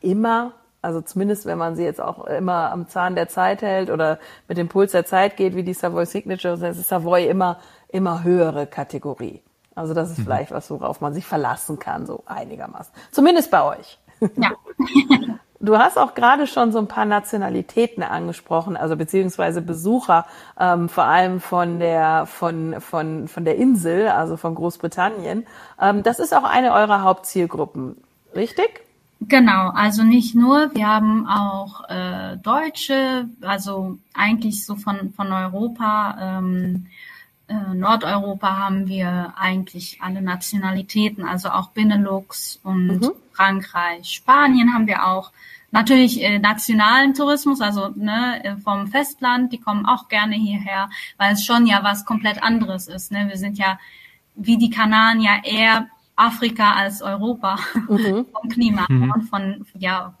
immer 0.00 0.52
also 0.82 1.00
zumindest, 1.00 1.46
wenn 1.46 1.58
man 1.58 1.76
sie 1.76 1.84
jetzt 1.84 2.00
auch 2.00 2.24
immer 2.26 2.72
am 2.72 2.88
Zahn 2.88 3.14
der 3.14 3.28
Zeit 3.28 3.62
hält 3.62 3.88
oder 3.88 4.18
mit 4.48 4.58
dem 4.58 4.68
Puls 4.68 4.92
der 4.92 5.06
Zeit 5.06 5.36
geht, 5.36 5.54
wie 5.54 5.62
die 5.62 5.74
Savoy 5.74 6.04
Signature, 6.04 6.58
dann 6.58 6.72
ist 6.72 6.88
Savoy 6.88 7.26
immer, 7.26 7.58
immer 7.88 8.24
höhere 8.24 8.66
Kategorie. 8.66 9.40
Also 9.74 9.94
das 9.94 10.10
ist 10.10 10.18
mhm. 10.18 10.24
vielleicht 10.24 10.50
was, 10.50 10.70
worauf 10.70 11.00
man 11.00 11.14
sich 11.14 11.24
verlassen 11.24 11.78
kann, 11.78 12.04
so 12.04 12.24
einigermaßen. 12.26 12.92
Zumindest 13.12 13.50
bei 13.50 13.62
euch. 13.62 13.98
Ja. 14.36 14.52
Du 15.64 15.78
hast 15.78 15.96
auch 15.96 16.14
gerade 16.14 16.48
schon 16.48 16.72
so 16.72 16.80
ein 16.80 16.88
paar 16.88 17.04
Nationalitäten 17.04 18.02
angesprochen, 18.02 18.76
also 18.76 18.96
beziehungsweise 18.96 19.62
Besucher, 19.62 20.26
ähm, 20.58 20.88
vor 20.88 21.04
allem 21.04 21.40
von 21.40 21.78
der 21.78 22.26
von 22.26 22.80
von 22.80 23.28
von 23.28 23.44
der 23.44 23.54
Insel, 23.54 24.08
also 24.08 24.36
von 24.36 24.56
Großbritannien. 24.56 25.46
Ähm, 25.80 26.02
das 26.02 26.18
ist 26.18 26.34
auch 26.34 26.42
eine 26.42 26.72
eurer 26.72 27.02
Hauptzielgruppen, 27.02 28.02
richtig? 28.34 28.81
Genau, 29.28 29.70
also 29.70 30.02
nicht 30.02 30.34
nur, 30.34 30.74
wir 30.74 30.86
haben 30.86 31.26
auch 31.26 31.88
äh, 31.88 32.36
Deutsche, 32.38 33.28
also 33.40 33.98
eigentlich 34.14 34.64
so 34.64 34.74
von, 34.76 35.12
von 35.12 35.32
Europa, 35.32 36.16
ähm, 36.38 36.86
äh, 37.48 37.74
Nordeuropa 37.74 38.56
haben 38.56 38.88
wir 38.88 39.34
eigentlich 39.36 39.98
alle 40.00 40.22
Nationalitäten, 40.22 41.24
also 41.24 41.50
auch 41.50 41.68
Benelux 41.68 42.58
und 42.62 43.00
mhm. 43.00 43.10
Frankreich. 43.32 44.08
Spanien 44.08 44.74
haben 44.74 44.86
wir 44.86 45.06
auch 45.06 45.30
natürlich 45.70 46.22
äh, 46.22 46.38
nationalen 46.38 47.14
Tourismus, 47.14 47.60
also 47.60 47.88
ne, 47.94 48.44
äh, 48.44 48.56
vom 48.56 48.88
Festland, 48.88 49.52
die 49.52 49.58
kommen 49.58 49.86
auch 49.86 50.08
gerne 50.08 50.36
hierher, 50.36 50.88
weil 51.18 51.34
es 51.34 51.44
schon 51.44 51.66
ja 51.66 51.82
was 51.82 52.04
komplett 52.04 52.42
anderes 52.42 52.88
ist. 52.88 53.12
Ne? 53.12 53.28
Wir 53.28 53.36
sind 53.36 53.58
ja 53.58 53.78
wie 54.34 54.56
die 54.56 54.70
Kanaren 54.70 55.20
ja 55.20 55.40
eher 55.44 55.88
Afrika 56.16 56.74
als 56.74 57.02
Europa 57.02 57.56
mhm. 57.88 58.26
vom 58.32 58.48
Klima 58.48 58.86
mhm. 58.88 59.12
und 59.12 59.22
von 59.22 59.66
ja 59.78 60.14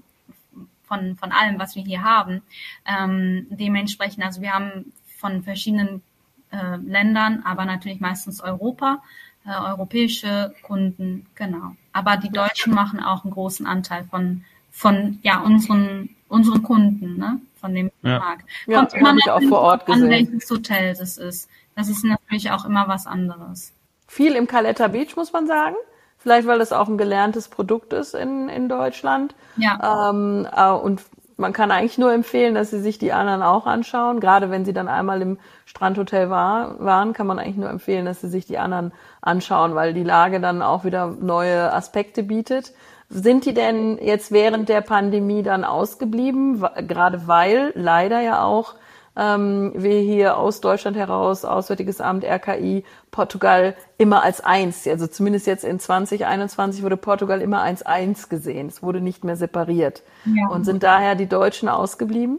von 0.84 1.16
von 1.16 1.32
allem, 1.32 1.58
was 1.58 1.76
wir 1.76 1.82
hier 1.82 2.02
haben. 2.02 2.42
Ähm, 2.86 3.46
dementsprechend, 3.50 4.24
also 4.24 4.42
wir 4.42 4.52
haben 4.52 4.92
von 5.18 5.42
verschiedenen 5.42 6.02
äh, 6.50 6.76
Ländern, 6.76 7.42
aber 7.44 7.64
natürlich 7.64 8.00
meistens 8.00 8.40
Europa, 8.40 9.02
äh, 9.46 9.50
europäische 9.50 10.54
Kunden, 10.62 11.26
genau. 11.34 11.76
Aber 11.92 12.16
die 12.16 12.30
Deutschen 12.30 12.74
machen 12.74 13.00
auch 13.00 13.24
einen 13.24 13.32
großen 13.32 13.66
Anteil 13.66 14.04
von 14.04 14.44
von 14.70 15.18
ja 15.22 15.40
unseren 15.40 16.10
unseren 16.28 16.62
Kunden, 16.62 17.18
ne? 17.18 17.40
von 17.60 17.74
dem 17.74 17.90
ja. 18.02 18.18
Markt. 18.18 18.48
Ja, 18.66 18.80
Kommt 18.80 18.94
immer 18.94 19.16
ich 19.16 19.30
auch 19.30 19.42
vor 19.42 19.60
Ort 19.60 19.86
gesehen. 19.86 20.04
an 20.04 20.10
welches 20.10 20.50
Hotel 20.50 20.94
das 20.94 21.16
ist. 21.16 21.48
Das 21.76 21.88
ist 21.88 22.04
natürlich 22.04 22.50
auch 22.50 22.64
immer 22.64 22.88
was 22.88 23.06
anderes. 23.06 23.72
Viel 24.12 24.36
im 24.36 24.46
Caletta 24.46 24.88
Beach, 24.88 25.16
muss 25.16 25.32
man 25.32 25.46
sagen. 25.46 25.74
Vielleicht, 26.18 26.46
weil 26.46 26.58
das 26.58 26.74
auch 26.74 26.86
ein 26.86 26.98
gelerntes 26.98 27.48
Produkt 27.48 27.94
ist 27.94 28.14
in, 28.14 28.50
in 28.50 28.68
Deutschland. 28.68 29.34
Ja. 29.56 30.10
Ähm, 30.10 30.46
äh, 30.54 30.70
und 30.70 31.00
man 31.38 31.54
kann 31.54 31.70
eigentlich 31.70 31.96
nur 31.96 32.12
empfehlen, 32.12 32.54
dass 32.54 32.68
sie 32.68 32.82
sich 32.82 32.98
die 32.98 33.14
anderen 33.14 33.40
auch 33.40 33.64
anschauen. 33.64 34.20
Gerade 34.20 34.50
wenn 34.50 34.66
sie 34.66 34.74
dann 34.74 34.86
einmal 34.86 35.22
im 35.22 35.38
Strandhotel 35.64 36.28
war, 36.28 36.78
waren, 36.78 37.14
kann 37.14 37.26
man 37.26 37.38
eigentlich 37.38 37.56
nur 37.56 37.70
empfehlen, 37.70 38.04
dass 38.04 38.20
sie 38.20 38.28
sich 38.28 38.44
die 38.44 38.58
anderen 38.58 38.92
anschauen, 39.22 39.74
weil 39.74 39.94
die 39.94 40.04
Lage 40.04 40.40
dann 40.40 40.60
auch 40.60 40.84
wieder 40.84 41.06
neue 41.06 41.72
Aspekte 41.72 42.22
bietet. 42.22 42.74
Sind 43.08 43.46
die 43.46 43.54
denn 43.54 43.96
jetzt 43.96 44.30
während 44.30 44.68
der 44.68 44.82
Pandemie 44.82 45.42
dann 45.42 45.64
ausgeblieben? 45.64 46.62
Gerade 46.86 47.28
weil 47.28 47.72
leider 47.76 48.20
ja 48.20 48.44
auch 48.44 48.74
ähm, 49.16 49.72
wir 49.74 50.00
hier 50.00 50.36
aus 50.38 50.60
Deutschland 50.60 50.96
heraus, 50.96 51.44
Auswärtiges 51.44 52.00
Amt, 52.00 52.24
RKI, 52.24 52.84
Portugal 53.10 53.76
immer 53.98 54.22
als 54.22 54.40
eins, 54.40 54.86
also 54.86 55.06
zumindest 55.06 55.46
jetzt 55.46 55.64
in 55.64 55.78
2021 55.78 56.82
wurde 56.82 56.96
Portugal 56.96 57.40
immer 57.40 57.62
als 57.62 57.82
eins 57.82 58.28
gesehen. 58.28 58.68
Es 58.68 58.82
wurde 58.82 59.00
nicht 59.00 59.24
mehr 59.24 59.36
separiert. 59.36 60.02
Ja. 60.24 60.48
Und 60.48 60.64
sind 60.64 60.82
daher 60.82 61.14
die 61.14 61.26
Deutschen 61.26 61.68
ausgeblieben? 61.68 62.38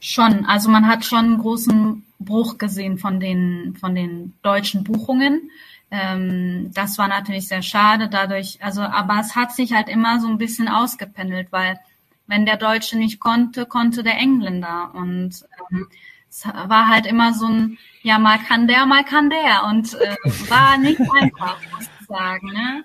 Schon, 0.00 0.44
also 0.44 0.68
man 0.68 0.86
hat 0.86 1.04
schon 1.04 1.24
einen 1.24 1.38
großen 1.38 2.04
Bruch 2.20 2.58
gesehen 2.58 2.98
von 2.98 3.18
den, 3.18 3.76
von 3.80 3.94
den 3.94 4.34
deutschen 4.42 4.84
Buchungen. 4.84 5.50
Ähm, 5.90 6.70
das 6.74 6.98
war 6.98 7.08
natürlich 7.08 7.48
sehr 7.48 7.62
schade 7.62 8.08
dadurch, 8.10 8.58
also, 8.62 8.82
aber 8.82 9.18
es 9.20 9.34
hat 9.34 9.52
sich 9.52 9.72
halt 9.72 9.88
immer 9.88 10.20
so 10.20 10.28
ein 10.28 10.36
bisschen 10.36 10.68
ausgependelt, 10.68 11.48
weil 11.50 11.80
wenn 12.28 12.46
der 12.46 12.58
Deutsche 12.58 12.96
nicht 12.96 13.18
konnte, 13.18 13.66
konnte 13.66 14.04
der 14.04 14.18
Engländer. 14.18 14.92
Und 14.94 15.44
ähm, 15.72 15.88
es 16.30 16.46
war 16.46 16.86
halt 16.86 17.06
immer 17.06 17.34
so 17.34 17.46
ein, 17.46 17.78
ja, 18.02 18.18
mal 18.18 18.38
kann 18.38 18.68
der, 18.68 18.86
mal 18.86 19.04
kann 19.04 19.30
der. 19.30 19.64
Und 19.64 19.94
äh, 19.94 20.16
war 20.48 20.78
nicht 20.78 21.00
einfach, 21.20 21.58
muss 21.72 21.88
ich 22.00 22.06
sagen. 22.06 22.52
Ne? 22.52 22.84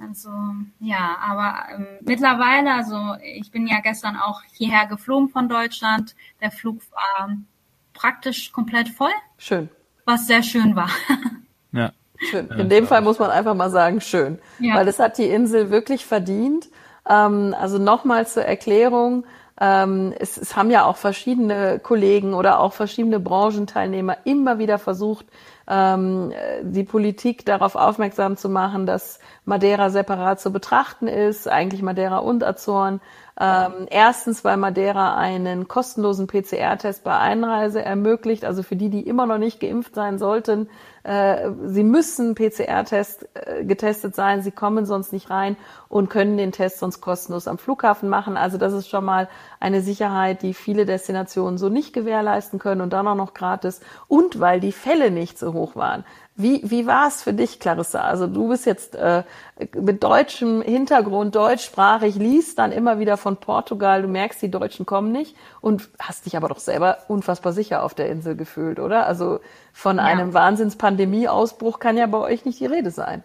Also 0.00 0.30
ja, 0.80 1.16
aber 1.20 1.74
ähm, 1.74 1.86
mittlerweile, 2.02 2.72
also 2.72 3.16
ich 3.22 3.50
bin 3.50 3.66
ja 3.66 3.80
gestern 3.80 4.16
auch 4.16 4.42
hierher 4.52 4.86
geflogen 4.86 5.28
von 5.28 5.48
Deutschland. 5.48 6.14
Der 6.40 6.50
Flug 6.50 6.80
war 6.92 7.36
praktisch 7.92 8.52
komplett 8.52 8.88
voll. 8.88 9.12
Schön. 9.38 9.68
Was 10.04 10.26
sehr 10.26 10.42
schön 10.42 10.74
war. 10.76 10.90
Ja. 11.72 11.92
Schön. 12.30 12.48
In 12.50 12.68
dem 12.68 12.86
Fall 12.86 13.02
muss 13.02 13.18
man 13.18 13.30
einfach 13.30 13.54
mal 13.54 13.70
sagen, 13.70 14.00
schön. 14.00 14.38
Ja. 14.60 14.76
Weil 14.76 14.86
das 14.86 15.00
hat 15.00 15.18
die 15.18 15.28
Insel 15.28 15.70
wirklich 15.70 16.06
verdient. 16.06 16.68
Ähm, 17.08 17.54
also 17.58 17.78
nochmal 17.78 18.26
zur 18.26 18.44
Erklärung. 18.44 19.24
Ähm, 19.60 20.12
es, 20.18 20.36
es 20.36 20.56
haben 20.56 20.70
ja 20.70 20.84
auch 20.84 20.96
verschiedene 20.96 21.78
Kollegen 21.78 22.34
oder 22.34 22.58
auch 22.58 22.72
verschiedene 22.72 23.20
Branchenteilnehmer 23.20 24.16
immer 24.24 24.58
wieder 24.58 24.78
versucht, 24.78 25.26
ähm, 25.68 26.32
die 26.62 26.82
Politik 26.82 27.46
darauf 27.46 27.76
aufmerksam 27.76 28.36
zu 28.36 28.48
machen, 28.48 28.84
dass 28.84 29.20
Madeira 29.44 29.90
separat 29.90 30.40
zu 30.40 30.52
betrachten 30.52 31.06
ist, 31.06 31.48
eigentlich 31.48 31.82
Madeira 31.82 32.18
und 32.18 32.42
Azoren. 32.42 33.00
Ähm, 33.40 33.86
erstens, 33.90 34.44
weil 34.44 34.56
Madeira 34.56 35.16
einen 35.16 35.68
kostenlosen 35.68 36.26
PCR-Test 36.26 37.04
bei 37.04 37.16
Einreise 37.16 37.82
ermöglicht, 37.82 38.44
also 38.44 38.62
für 38.62 38.76
die, 38.76 38.90
die 38.90 39.06
immer 39.06 39.26
noch 39.26 39.38
nicht 39.38 39.60
geimpft 39.60 39.94
sein 39.94 40.18
sollten, 40.18 40.68
äh, 41.04 41.50
sie 41.66 41.84
müssen 41.84 42.34
PCR-Test 42.34 43.28
äh, 43.34 43.64
getestet 43.64 44.14
sein, 44.14 44.42
sie 44.42 44.50
kommen 44.50 44.86
sonst 44.86 45.12
nicht 45.12 45.28
rein 45.28 45.56
und 45.88 46.08
können 46.08 46.38
den 46.38 46.50
Test 46.50 46.78
sonst 46.78 47.02
kostenlos 47.02 47.46
am 47.46 47.58
Flughafen 47.58 48.08
machen. 48.08 48.38
Also 48.38 48.56
das 48.56 48.72
ist 48.72 48.88
schon 48.88 49.04
mal 49.04 49.28
eine 49.60 49.82
Sicherheit, 49.82 50.40
die 50.42 50.54
viele 50.54 50.86
Destinationen 50.86 51.58
so 51.58 51.68
nicht 51.68 51.92
gewährleisten 51.92 52.58
können 52.58 52.80
und 52.80 52.94
dann 52.94 53.06
auch 53.06 53.14
noch 53.14 53.34
gratis 53.34 53.80
und 54.08 54.40
weil 54.40 54.60
die 54.60 54.72
Fälle 54.72 55.10
nicht 55.10 55.38
so 55.38 55.52
hoch 55.52 55.76
waren. 55.76 56.04
Wie, 56.36 56.68
wie 56.68 56.84
war 56.84 57.06
es 57.06 57.22
für 57.22 57.32
dich, 57.32 57.60
Clarissa? 57.60 58.00
Also 58.00 58.26
du 58.26 58.48
bist 58.48 58.66
jetzt 58.66 58.96
äh, 58.96 59.22
mit 59.80 60.02
deutschem 60.02 60.62
Hintergrund, 60.62 61.36
deutschsprachig, 61.36 62.16
liest 62.16 62.58
dann 62.58 62.72
immer 62.72 62.98
wieder 62.98 63.16
von 63.16 63.36
Portugal, 63.36 64.02
du 64.02 64.08
merkst, 64.08 64.42
die 64.42 64.50
Deutschen 64.50 64.84
kommen 64.84 65.12
nicht 65.12 65.36
und 65.60 65.88
hast 66.00 66.26
dich 66.26 66.36
aber 66.36 66.48
doch 66.48 66.58
selber 66.58 66.98
unfassbar 67.06 67.52
sicher 67.52 67.84
auf 67.84 67.94
der 67.94 68.08
Insel 68.08 68.34
gefühlt, 68.34 68.80
oder? 68.80 69.06
Also 69.06 69.38
von 69.72 69.98
ja. 69.98 70.02
einem 70.02 70.34
Wahnsinnspandemie-Ausbruch 70.34 71.78
kann 71.78 71.96
ja 71.96 72.06
bei 72.08 72.18
euch 72.18 72.44
nicht 72.44 72.58
die 72.58 72.66
Rede 72.66 72.90
sein. 72.90 73.22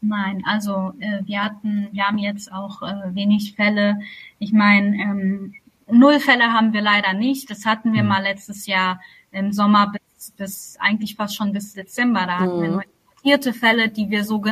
Nein, 0.00 0.42
also 0.44 0.92
äh, 0.98 1.20
wir 1.26 1.44
hatten, 1.44 1.88
wir 1.92 2.04
haben 2.04 2.18
jetzt 2.18 2.52
auch 2.52 2.82
äh, 2.82 3.14
wenig 3.14 3.54
Fälle. 3.54 4.00
Ich 4.40 4.52
meine, 4.52 4.96
ähm, 4.96 5.54
null 5.88 6.18
Fälle 6.18 6.52
haben 6.52 6.72
wir 6.72 6.80
leider 6.80 7.12
nicht. 7.12 7.48
Das 7.48 7.64
hatten 7.64 7.92
wir 7.92 8.02
mhm. 8.02 8.08
mal 8.08 8.22
letztes 8.22 8.66
Jahr 8.66 9.00
im 9.30 9.52
Sommer 9.52 9.92
bis 9.92 10.09
eigentlich 10.78 11.16
fast 11.16 11.36
schon 11.36 11.52
bis 11.52 11.72
Dezember. 11.72 12.26
Da 12.26 12.40
hatten 12.40 12.58
mhm. 12.58 12.62
wir 12.62 12.68
nur 12.70 12.82
importierte 12.82 13.52
Fälle, 13.52 13.88
die 13.88 14.10
wir 14.10 14.24
so, 14.24 14.42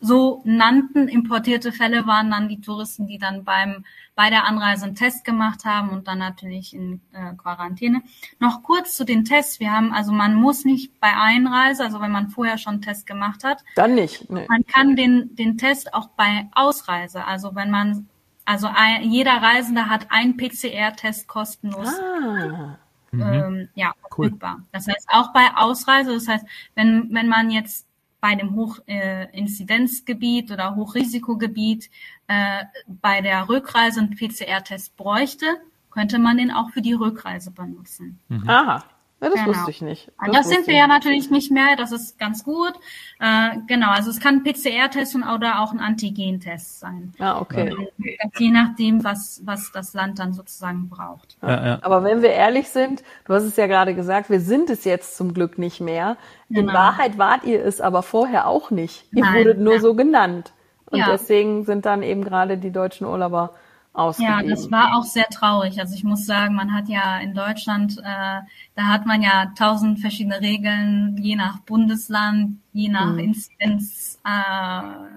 so 0.00 0.42
nannten. 0.44 1.08
Importierte 1.08 1.72
Fälle 1.72 2.06
waren 2.06 2.30
dann 2.30 2.48
die 2.48 2.60
Touristen, 2.60 3.06
die 3.06 3.18
dann 3.18 3.44
beim 3.44 3.84
bei 4.16 4.30
der 4.30 4.46
Anreise 4.46 4.86
einen 4.86 4.94
Test 4.94 5.24
gemacht 5.24 5.66
haben 5.66 5.90
und 5.90 6.08
dann 6.08 6.18
natürlich 6.18 6.74
in 6.74 7.02
äh, 7.12 7.34
Quarantäne. 7.36 8.02
Noch 8.40 8.62
kurz 8.62 8.96
zu 8.96 9.04
den 9.04 9.26
Tests. 9.26 9.60
Wir 9.60 9.70
haben, 9.70 9.92
also 9.92 10.10
man 10.10 10.34
muss 10.34 10.64
nicht 10.64 10.98
bei 11.00 11.12
Einreise, 11.14 11.84
also 11.84 12.00
wenn 12.00 12.10
man 12.10 12.30
vorher 12.30 12.56
schon 12.56 12.74
einen 12.74 12.82
Test 12.82 13.06
gemacht 13.06 13.44
hat. 13.44 13.62
Dann 13.76 13.94
nicht. 13.94 14.28
Nee. 14.30 14.46
Man 14.48 14.64
kann 14.66 14.96
den, 14.96 15.36
den 15.36 15.58
Test 15.58 15.92
auch 15.92 16.08
bei 16.16 16.48
Ausreise, 16.54 17.26
also 17.26 17.54
wenn 17.54 17.70
man, 17.70 18.08
also 18.46 18.68
ein, 18.74 19.10
jeder 19.10 19.34
Reisende 19.34 19.90
hat 19.90 20.10
einen 20.10 20.38
PCR-Test 20.38 21.28
kostenlos. 21.28 21.88
Ah. 21.88 22.78
Ähm, 23.20 23.68
ja, 23.74 23.92
verfügbar. 24.00 24.56
Cool. 24.58 24.64
Das 24.72 24.86
heißt, 24.86 25.08
auch 25.10 25.32
bei 25.32 25.48
Ausreise, 25.56 26.14
das 26.14 26.28
heißt, 26.28 26.46
wenn, 26.74 27.08
wenn 27.12 27.28
man 27.28 27.50
jetzt 27.50 27.86
bei 28.20 28.34
dem 28.34 28.56
Hochinzidenzgebiet 28.56 30.50
äh, 30.50 30.54
oder 30.54 30.74
Hochrisikogebiet 30.74 31.90
äh, 32.26 32.64
bei 32.86 33.20
der 33.20 33.48
Rückreise 33.48 34.00
einen 34.00 34.16
PCR-Test 34.16 34.96
bräuchte, 34.96 35.46
könnte 35.90 36.18
man 36.18 36.36
den 36.36 36.50
auch 36.50 36.70
für 36.70 36.82
die 36.82 36.94
Rückreise 36.94 37.50
benutzen. 37.50 38.18
Mhm. 38.28 38.48
Aha. 38.48 38.84
Ja, 39.20 39.30
das 39.30 39.40
genau. 39.40 39.56
wusste 39.56 39.70
ich 39.70 39.80
nicht. 39.80 40.12
Das, 40.18 40.36
das 40.36 40.48
sind 40.50 40.66
wir 40.66 40.74
ja 40.74 40.86
natürlich 40.86 41.30
nicht 41.30 41.50
mehr, 41.50 41.74
das 41.76 41.90
ist 41.90 42.18
ganz 42.18 42.44
gut. 42.44 42.74
Äh, 43.18 43.56
genau, 43.66 43.90
also 43.90 44.10
es 44.10 44.20
kann 44.20 44.36
ein 44.36 44.42
PCR-Test 44.42 45.16
oder 45.16 45.60
auch 45.60 45.72
ein 45.72 45.80
Antigen-Test 45.80 46.80
sein. 46.80 47.14
Ah, 47.18 47.40
okay. 47.40 47.74
Ja. 47.98 48.28
Je 48.38 48.50
nachdem, 48.50 49.04
was, 49.04 49.40
was 49.44 49.72
das 49.72 49.94
Land 49.94 50.18
dann 50.18 50.34
sozusagen 50.34 50.90
braucht. 50.90 51.38
Ja, 51.40 51.66
ja. 51.66 51.78
Aber 51.80 52.04
wenn 52.04 52.20
wir 52.20 52.30
ehrlich 52.30 52.68
sind, 52.68 53.02
du 53.24 53.32
hast 53.32 53.44
es 53.44 53.56
ja 53.56 53.66
gerade 53.66 53.94
gesagt, 53.94 54.28
wir 54.28 54.40
sind 54.40 54.68
es 54.68 54.84
jetzt 54.84 55.16
zum 55.16 55.32
Glück 55.32 55.56
nicht 55.56 55.80
mehr. 55.80 56.18
Genau. 56.50 56.60
In 56.60 56.74
Wahrheit 56.74 57.16
wart 57.16 57.44
ihr 57.44 57.64
es 57.64 57.80
aber 57.80 58.02
vorher 58.02 58.46
auch 58.46 58.70
nicht. 58.70 59.06
Ihr 59.12 59.24
Nein, 59.24 59.34
wurdet 59.38 59.58
nur 59.58 59.80
so 59.80 59.94
genannt. 59.94 60.52
Und 60.90 61.04
deswegen 61.06 61.64
sind 61.64 61.86
dann 61.86 62.02
eben 62.02 62.22
gerade 62.22 62.58
die 62.58 62.70
deutschen 62.70 63.06
Urlauber 63.06 63.54
ausgegeben. 63.96 64.48
Ja, 64.48 64.54
das 64.54 64.70
war 64.70 64.96
auch 64.96 65.04
sehr 65.04 65.26
traurig. 65.26 65.80
Also 65.80 65.94
ich 65.94 66.04
muss 66.04 66.26
sagen, 66.26 66.54
man 66.54 66.74
hat 66.74 66.88
ja 66.88 67.18
in 67.18 67.34
Deutschland, 67.34 67.98
äh, 67.98 68.40
da 68.74 68.82
hat 68.82 69.06
man 69.06 69.22
ja 69.22 69.52
tausend 69.56 70.00
verschiedene 70.00 70.40
Regeln, 70.40 71.16
je 71.18 71.36
nach 71.36 71.60
Bundesland, 71.60 72.58
je 72.72 72.88
nach 72.88 73.12
mhm. 73.12 73.18
Inzidenzzahl 73.18 75.12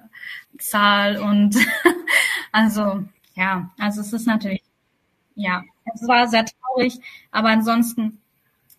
äh, 1.15 1.19
und 1.19 1.55
also 2.51 3.03
ja, 3.35 3.69
also 3.77 4.01
es 4.01 4.13
ist 4.13 4.27
natürlich, 4.27 4.63
ja, 5.35 5.63
es 5.93 6.07
war 6.07 6.27
sehr 6.27 6.45
traurig, 6.45 6.99
aber 7.31 7.49
ansonsten, 7.49 8.19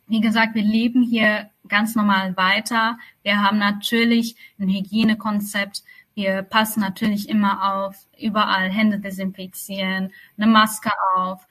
wie 0.06 0.20
gesagt, 0.20 0.54
wir 0.54 0.62
leben 0.62 1.02
hier 1.02 1.50
ganz 1.68 1.94
normal 1.94 2.36
weiter. 2.36 2.98
Wir 3.22 3.42
haben 3.42 3.58
natürlich 3.58 4.36
ein 4.58 4.68
Hygienekonzept, 4.68 5.82
Wir 6.14 6.42
passen 6.42 6.80
natürlich 6.80 7.28
immer 7.28 7.86
auf, 7.86 7.96
überall 8.20 8.70
Hände 8.70 8.98
desinfizieren, 8.98 10.12
eine 10.36 10.46
Maske 10.46 10.90
auf. 11.14 11.46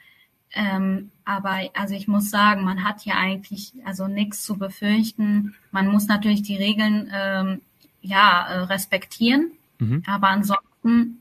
Ähm, 0.51 1.11
aber 1.25 1.69
also 1.75 1.93
ich 1.93 2.07
muss 2.07 2.29
sagen, 2.29 2.63
man 2.63 2.83
hat 2.83 3.01
hier 3.01 3.15
eigentlich 3.15 3.73
also 3.85 4.07
nichts 4.07 4.43
zu 4.43 4.57
befürchten. 4.57 5.55
Man 5.71 5.87
muss 5.87 6.07
natürlich 6.07 6.41
die 6.41 6.57
Regeln 6.57 7.09
ähm, 7.13 7.61
ja 8.01 8.47
äh, 8.47 8.59
respektieren, 8.61 9.51
mhm. 9.77 10.03
aber 10.07 10.29
ansonsten 10.29 11.19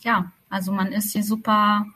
ja, 0.00 0.32
also 0.48 0.72
man 0.72 0.92
ist 0.92 1.12
hier 1.12 1.24
super 1.24 1.86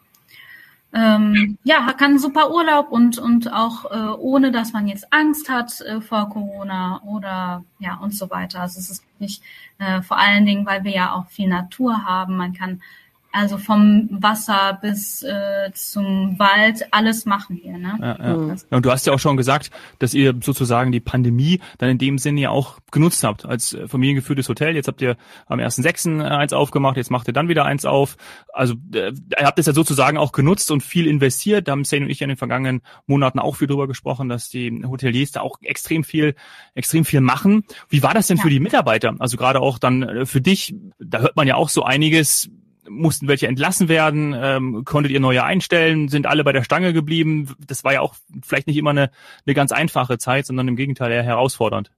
ähm, 0.95 1.59
ja, 1.65 1.93
kann 1.93 2.21
super 2.21 2.53
Urlaub 2.53 2.93
und, 2.93 3.19
und 3.19 3.53
auch 3.53 3.91
äh, 3.91 4.17
ohne, 4.17 4.53
dass 4.53 4.73
man 4.73 4.87
jetzt 4.87 5.13
Angst 5.13 5.49
hat 5.49 5.81
äh, 5.81 6.01
vor 6.01 6.31
Corona 6.31 7.03
oder 7.05 7.65
ja 7.81 7.97
und 7.97 8.15
so 8.15 8.31
weiter. 8.31 8.61
Also 8.61 8.79
es 8.79 8.91
ist 8.91 9.05
wirklich 9.15 9.43
äh, 9.79 10.03
vor 10.03 10.19
allen 10.19 10.47
Dingen, 10.47 10.67
weil 10.67 10.85
wir 10.85 10.93
ja 10.93 11.13
auch 11.13 11.27
viel 11.27 11.49
Natur 11.49 12.05
haben. 12.05 12.37
Man 12.37 12.53
kann 12.53 12.81
also 13.35 13.59
vom 13.59 14.09
Wasser 14.13 14.79
bis 14.81 15.25
äh, 15.25 15.73
zum 15.75 16.39
Wald 16.39 16.87
alles 16.93 17.27
machen 17.27 17.57
hier. 17.57 17.77
Ne? 17.77 17.99
Ja, 18.01 18.17
ja. 18.17 18.37
Mhm. 18.37 18.49
ja, 18.71 18.77
und 18.77 18.87
du 18.87 18.93
hast 18.93 19.09
ja 19.09 19.13
auch 19.13 19.19
schon 19.19 19.37
gesagt, 19.37 19.73
dass 19.99 20.15
ihr 20.15 20.37
sozusagen 20.41 20.93
die 20.93 21.01
Pandemie 21.01 21.61
dann 21.79 21.91
in 21.91 21.99
dem 21.99 22.19
Sinne 22.19 22.43
ja 22.43 22.51
auch 22.51 22.79
genutzt 22.93 23.25
habt 23.25 23.45
als 23.45 23.75
äh, 23.75 23.89
familiengeführtes 23.89 24.49
Hotel. 24.49 24.77
Jetzt 24.77 24.87
habt 24.87 25.03
ihr 25.03 25.17
am 25.47 25.59
1.6. 25.59 26.21
Äh, 26.21 26.29
eins 26.29 26.53
aufgemacht, 26.53 26.97
jetzt 26.97 27.11
macht 27.11 27.27
ihr 27.27 27.35
dann 27.35 27.49
wieder 27.49 27.65
eins 27.65 27.85
auf. 27.85 28.17
Also 28.53 28.75
äh, 28.95 29.11
ihr 29.11 29.47
habt 29.47 29.59
es 29.59 29.67
ja 29.67 29.73
sozusagen 29.73 30.17
auch 30.17 30.31
genutzt 30.31 30.71
und 30.71 30.85
viel 30.85 31.09
investiert. 31.09 31.67
Da 31.67 31.73
haben 31.73 31.85
Sane 31.85 32.05
und 32.05 32.11
ich 32.11 32.23
in 32.23 32.29
den 32.29 32.39
vergangenen 32.39 32.83
Monaten 33.09 33.41
auch 33.41 33.57
viel 33.57 33.67
drüber 33.67 33.89
gesprochen, 33.89 34.29
dass 34.29 34.49
die 34.49 34.85
Hoteliers 34.87 35.33
da 35.33 35.41
auch 35.41 35.59
extrem 35.61 36.05
viel, 36.05 36.37
extrem 36.75 37.05
viel 37.05 37.21
machen. 37.21 37.65
Wie 37.89 38.05
war 38.05 38.15
das 38.15 38.29
denn 38.29 38.37
ja. 38.37 38.45
für 38.45 38.51
die 38.51 38.61
Mitarbeiter? 38.61 39.17
Also 39.19 39.37
gerade 39.37 39.61
auch 39.61 39.79
dann 39.79 40.05
äh, 40.05 40.25
für 40.25 40.41
dich, 40.41 40.77
da 41.01 41.19
hört 41.19 41.35
man 41.35 41.49
ja 41.49 41.57
auch 41.57 41.69
so 41.69 41.83
einiges 41.83 42.49
mussten 42.89 43.29
welche 43.29 43.47
entlassen 43.47 43.89
werden? 43.89 44.35
Ähm, 44.37 44.85
konntet 44.85 45.13
ihr 45.13 45.21
neue 45.21 45.45
einstellen? 45.45 46.09
Sind 46.09 46.27
alle 46.27 46.45
bei 46.45 46.53
der 46.53 46.65
Stange 46.65 46.93
geblieben? 46.93 47.55
Das 47.67 47.85
war 47.85 47.93
ja 47.93 48.01
auch 48.01 48.15
vielleicht 48.43 48.67
nicht 48.67 48.77
immer 48.77 48.91
eine, 48.91 49.11
eine 49.47 49.55
ganz 49.55 49.73
einfache 49.73 50.19
Zeit, 50.19 50.47
sondern 50.47 50.69
im 50.69 50.77
Gegenteil 50.77 51.13
eher 51.13 51.23
herausfordernd. 51.23 51.91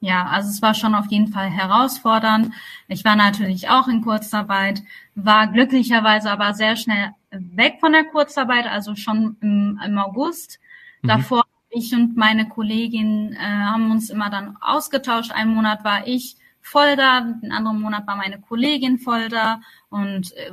Ja, 0.00 0.26
also 0.26 0.50
es 0.50 0.60
war 0.60 0.74
schon 0.74 0.94
auf 0.94 1.06
jeden 1.10 1.28
Fall 1.28 1.48
herausfordernd. 1.48 2.52
Ich 2.86 3.04
war 3.04 3.16
natürlich 3.16 3.68
auch 3.70 3.88
in 3.88 4.02
Kurzarbeit, 4.02 4.82
war 5.14 5.46
glücklicherweise 5.46 6.30
aber 6.30 6.54
sehr 6.54 6.76
schnell 6.76 7.10
weg 7.30 7.78
von 7.80 7.92
der 7.92 8.04
Kurzarbeit, 8.04 8.66
also 8.66 8.94
schon 8.94 9.36
im, 9.40 9.80
im 9.84 9.98
August. 9.98 10.60
Mhm. 11.02 11.08
Davor 11.08 11.44
ich 11.70 11.94
und 11.94 12.16
meine 12.16 12.48
Kollegin 12.48 13.32
äh, 13.32 13.38
haben 13.38 13.90
uns 13.90 14.10
immer 14.10 14.30
dann 14.30 14.56
ausgetauscht. 14.60 15.32
Ein 15.32 15.48
Monat 15.48 15.84
war 15.84 16.06
ich 16.06 16.36
voll 16.66 16.96
da, 16.96 17.20
den 17.20 17.52
anderen 17.52 17.80
Monat 17.80 18.06
war 18.06 18.16
meine 18.16 18.40
Kollegin 18.40 18.98
voll 18.98 19.28
da 19.28 19.60
und 19.88 20.32
äh, 20.36 20.50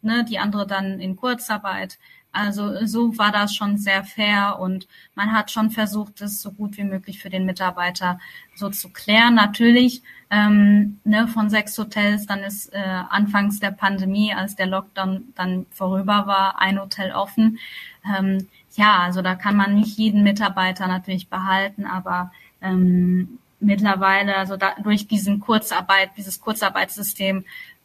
ne, 0.00 0.24
die 0.24 0.38
andere 0.38 0.66
dann 0.66 1.00
in 1.00 1.16
Kurzarbeit. 1.16 1.98
Also 2.30 2.84
so 2.86 3.18
war 3.18 3.32
das 3.32 3.54
schon 3.54 3.76
sehr 3.78 4.04
fair 4.04 4.58
und 4.60 4.86
man 5.14 5.32
hat 5.32 5.50
schon 5.50 5.70
versucht, 5.70 6.20
das 6.20 6.40
so 6.40 6.52
gut 6.52 6.76
wie 6.76 6.84
möglich 6.84 7.18
für 7.18 7.30
den 7.30 7.46
Mitarbeiter 7.46 8.20
so 8.54 8.68
zu 8.68 8.90
klären. 8.90 9.34
Natürlich 9.34 10.02
ähm, 10.30 11.00
ne, 11.04 11.26
von 11.28 11.50
sechs 11.50 11.76
Hotels, 11.78 12.26
dann 12.26 12.40
ist 12.40 12.72
äh, 12.72 12.78
anfangs 13.08 13.58
der 13.58 13.70
Pandemie, 13.72 14.34
als 14.34 14.54
der 14.54 14.66
Lockdown 14.66 15.32
dann 15.34 15.66
vorüber 15.70 16.26
war, 16.26 16.60
ein 16.60 16.78
Hotel 16.80 17.12
offen. 17.12 17.58
Ähm, 18.04 18.46
ja, 18.74 18.98
also 18.98 19.22
da 19.22 19.34
kann 19.34 19.56
man 19.56 19.74
nicht 19.74 19.98
jeden 19.98 20.22
Mitarbeiter 20.22 20.86
natürlich 20.86 21.28
behalten, 21.28 21.86
aber 21.86 22.30
ähm, 22.60 23.38
mittlerweile, 23.60 24.36
also 24.36 24.56
da, 24.56 24.74
durch 24.82 25.06
diesen 25.06 25.40
Kurzarbeit, 25.40 26.10
dieses 26.16 26.40
Kurzarbeitssystem, 26.40 27.44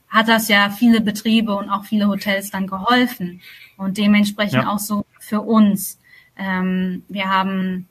hat 0.09 0.27
das 0.27 0.49
ja 0.49 0.69
viele 0.69 1.01
Betriebe 1.01 1.55
und 1.55 1.69
auch 1.69 1.85
viele 1.85 2.07
Hotels 2.07 2.51
dann 2.51 2.67
geholfen. 2.67 3.41
Und 3.77 3.97
dementsprechend 3.97 4.63
ja. 4.63 4.69
auch 4.69 4.79
so 4.79 5.05
für 5.19 5.41
uns. 5.41 5.97
Ähm, 6.37 7.03
wir 7.07 7.29
haben 7.29 7.87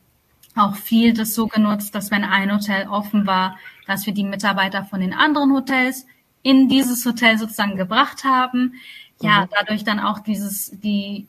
auch 0.54 0.76
viel 0.76 1.14
das 1.14 1.34
so 1.34 1.46
genutzt, 1.46 1.94
dass 1.94 2.10
wenn 2.10 2.24
ein 2.24 2.52
Hotel 2.52 2.88
offen 2.88 3.26
war, 3.26 3.56
dass 3.86 4.06
wir 4.06 4.12
die 4.12 4.24
Mitarbeiter 4.24 4.84
von 4.84 5.00
den 5.00 5.14
anderen 5.14 5.52
Hotels 5.52 6.06
in 6.42 6.68
dieses 6.68 7.04
Hotel 7.06 7.38
sozusagen 7.38 7.76
gebracht 7.76 8.24
haben. 8.24 8.74
Ja, 9.20 9.42
mhm. 9.42 9.48
dadurch 9.50 9.84
dann 9.84 10.00
auch 10.00 10.20
dieses, 10.20 10.70
die, 10.80 11.26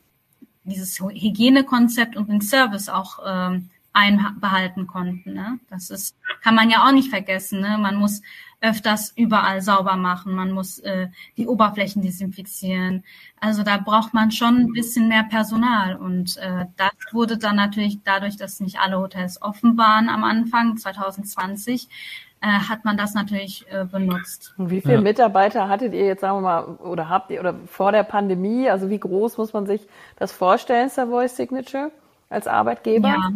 dieses 0.64 1.00
Hygienekonzept 1.00 2.16
und 2.18 2.30
den 2.30 2.42
Service 2.42 2.90
auch 2.90 3.20
ähm, 3.26 3.70
einbehalten 3.94 4.88
konnten. 4.88 5.34
Ne? 5.34 5.60
Das 5.70 5.90
ist, 5.90 6.16
kann 6.42 6.56
man 6.56 6.70
ja 6.70 6.86
auch 6.88 6.92
nicht 6.92 7.10
vergessen. 7.10 7.62
Ne? 7.62 7.78
Man 7.78 7.96
muss 7.96 8.22
öfters 8.62 9.12
überall 9.16 9.62
sauber 9.62 9.96
machen, 9.96 10.36
man 10.36 10.52
muss 10.52 10.78
äh, 10.80 11.08
die 11.36 11.48
Oberflächen 11.48 12.04
desinfizieren. 12.04 13.04
Also 13.40 13.64
da 13.64 13.78
braucht 13.78 14.14
man 14.14 14.32
schon 14.32 14.58
ein 14.58 14.72
bisschen 14.72 15.08
mehr 15.08 15.24
Personal. 15.24 15.96
Und 15.96 16.38
äh, 16.38 16.66
das 16.78 16.92
wurde 17.12 17.38
dann 17.38 17.56
natürlich 17.56 18.00
dadurch, 18.04 18.38
dass 18.38 18.60
nicht 18.60 18.80
alle 18.80 19.00
Hotels 19.00 19.42
offen 19.42 19.78
waren 19.78 20.10
am 20.10 20.24
Anfang 20.24 20.78
2020, 20.78 21.90
äh, 22.42 22.48
hat 22.48 22.86
man 22.86 22.98
das 22.98 23.16
natürlich 23.16 23.66
äh, 23.72 23.86
benutzt. 23.86 24.54
Und 24.58 24.70
wie 24.70 24.82
viele 24.82 24.96
ja. 24.96 25.02
Mitarbeiter 25.02 25.68
hattet 25.68 25.94
ihr 25.94 26.06
jetzt, 26.06 26.22
sagen 26.22 26.38
wir 26.38 26.42
mal, 26.42 26.64
oder 26.76 27.10
habt 27.10 27.32
ihr, 27.32 27.40
oder 27.40 27.56
vor 27.66 27.92
der 27.92 28.04
Pandemie? 28.04 28.70
Also 28.70 28.92
wie 28.92 29.00
groß 29.00 29.38
muss 29.38 29.54
man 29.54 29.66
sich 29.66 29.88
das 30.18 30.32
vorstellen, 30.32 30.90
Savoy 30.90 31.28
Signature 31.28 31.92
als 32.30 32.46
Arbeitgeber? 32.46 33.10
Ja. 33.10 33.32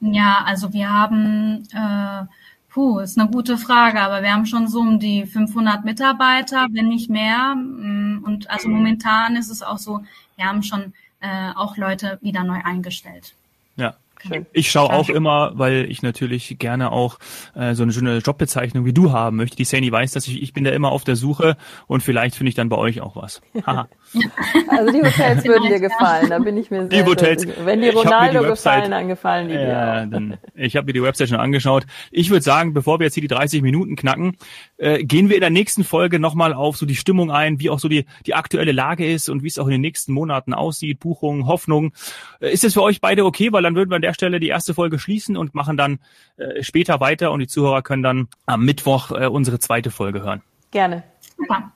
Ja, 0.00 0.42
also 0.44 0.72
wir 0.72 0.92
haben, 0.92 1.66
äh, 1.72 2.26
puh, 2.68 2.98
ist 3.00 3.18
eine 3.18 3.30
gute 3.30 3.58
Frage, 3.58 4.00
aber 4.00 4.22
wir 4.22 4.32
haben 4.32 4.46
schon 4.46 4.68
so 4.68 4.80
um 4.80 4.98
die 4.98 5.26
500 5.26 5.84
Mitarbeiter, 5.84 6.66
wenn 6.70 6.88
nicht 6.88 7.08
mehr. 7.10 7.54
Mm, 7.54 8.22
und 8.24 8.50
also 8.50 8.68
momentan 8.68 9.36
ist 9.36 9.50
es 9.50 9.62
auch 9.62 9.78
so, 9.78 10.02
wir 10.36 10.46
haben 10.46 10.62
schon 10.62 10.92
äh, 11.20 11.50
auch 11.54 11.76
Leute 11.76 12.18
wieder 12.20 12.44
neu 12.44 12.60
eingestellt. 12.62 13.34
Ja, 13.76 13.96
Schön. 14.20 14.46
Ich 14.52 14.70
schaue 14.70 14.92
auch 14.92 15.08
immer, 15.08 15.52
weil 15.54 15.86
ich 15.90 16.02
natürlich 16.02 16.58
gerne 16.58 16.92
auch 16.92 17.18
äh, 17.54 17.74
so 17.74 17.82
eine 17.82 17.92
schöne 17.92 18.18
Jobbezeichnung 18.18 18.84
wie 18.84 18.92
du 18.92 19.12
haben 19.12 19.36
möchte. 19.36 19.56
Die 19.56 19.64
Sani 19.64 19.90
weiß, 19.90 20.12
dass 20.12 20.26
ich, 20.26 20.42
ich 20.42 20.52
bin 20.52 20.64
da 20.64 20.70
immer 20.70 20.90
auf 20.90 21.04
der 21.04 21.16
Suche 21.16 21.56
und 21.86 22.02
vielleicht 22.02 22.36
finde 22.36 22.48
ich 22.48 22.54
dann 22.54 22.68
bei 22.68 22.76
euch 22.76 23.00
auch 23.00 23.16
was. 23.16 23.42
also 23.64 24.92
die 24.92 25.02
Hotels 25.02 25.44
würden 25.44 25.68
dir 25.68 25.80
gefallen, 25.80 26.30
da 26.30 26.38
bin 26.38 26.56
ich 26.56 26.70
mir 26.70 26.88
sehr, 26.88 27.02
die 27.02 27.08
Hotels, 27.08 27.42
sehr 27.42 27.66
Wenn 27.66 27.80
dir 27.80 27.94
Ronaldo 27.94 28.40
die 28.40 28.46
gefallen, 28.48 28.90
dann 28.90 29.08
gefallen 29.08 29.48
die 29.48 29.54
dir 29.54 29.68
ja, 29.68 30.04
auch. 30.04 30.10
Dann, 30.10 30.38
ich 30.54 30.76
habe 30.76 30.86
mir 30.86 30.92
die 30.92 31.02
Website 31.02 31.28
schon 31.28 31.38
angeschaut. 31.38 31.86
Ich 32.10 32.30
würde 32.30 32.42
sagen, 32.42 32.72
bevor 32.72 32.98
wir 32.98 33.04
jetzt 33.04 33.14
hier 33.14 33.22
die 33.22 33.28
30 33.28 33.62
Minuten 33.62 33.96
knacken, 33.96 34.36
äh, 34.78 35.04
gehen 35.04 35.28
wir 35.28 35.36
in 35.36 35.42
der 35.42 35.50
nächsten 35.50 35.84
Folge 35.84 36.18
nochmal 36.18 36.52
auf 36.52 36.76
so 36.76 36.86
die 36.86 36.96
Stimmung 36.96 37.30
ein, 37.30 37.60
wie 37.60 37.70
auch 37.70 37.78
so 37.78 37.88
die, 37.88 38.06
die 38.26 38.34
aktuelle 38.34 38.72
Lage 38.72 39.10
ist 39.10 39.28
und 39.28 39.42
wie 39.42 39.48
es 39.48 39.58
auch 39.58 39.66
in 39.66 39.72
den 39.72 39.80
nächsten 39.80 40.12
Monaten 40.12 40.54
aussieht, 40.54 41.00
Buchungen, 41.00 41.46
Hoffnungen. 41.46 41.92
Äh, 42.40 42.52
ist 42.52 42.64
es 42.64 42.74
für 42.74 42.82
euch 42.82 43.00
beide 43.00 43.24
okay? 43.24 43.52
Weil 43.52 43.62
dann 43.62 43.74
würden 43.74 43.90
wir 43.90 44.05
der 44.06 44.14
Stelle 44.14 44.40
die 44.40 44.48
erste 44.48 44.72
Folge 44.72 44.98
schließen 44.98 45.36
und 45.36 45.54
machen 45.54 45.76
dann 45.76 45.98
äh, 46.36 46.62
später 46.62 47.00
weiter 47.00 47.32
und 47.32 47.40
die 47.40 47.48
Zuhörer 47.48 47.82
können 47.82 48.02
dann 48.02 48.28
am 48.46 48.64
Mittwoch 48.64 49.10
äh, 49.10 49.26
unsere 49.26 49.58
zweite 49.58 49.90
Folge 49.90 50.22
hören. 50.22 50.42
Gerne. 50.70 51.02
Super. 51.36 51.72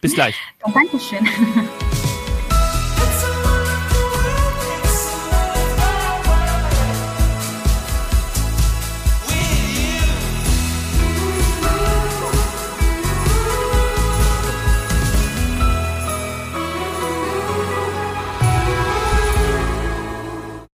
Bis 0.00 0.14
gleich. 0.14 0.36
Dankeschön. 0.60 1.26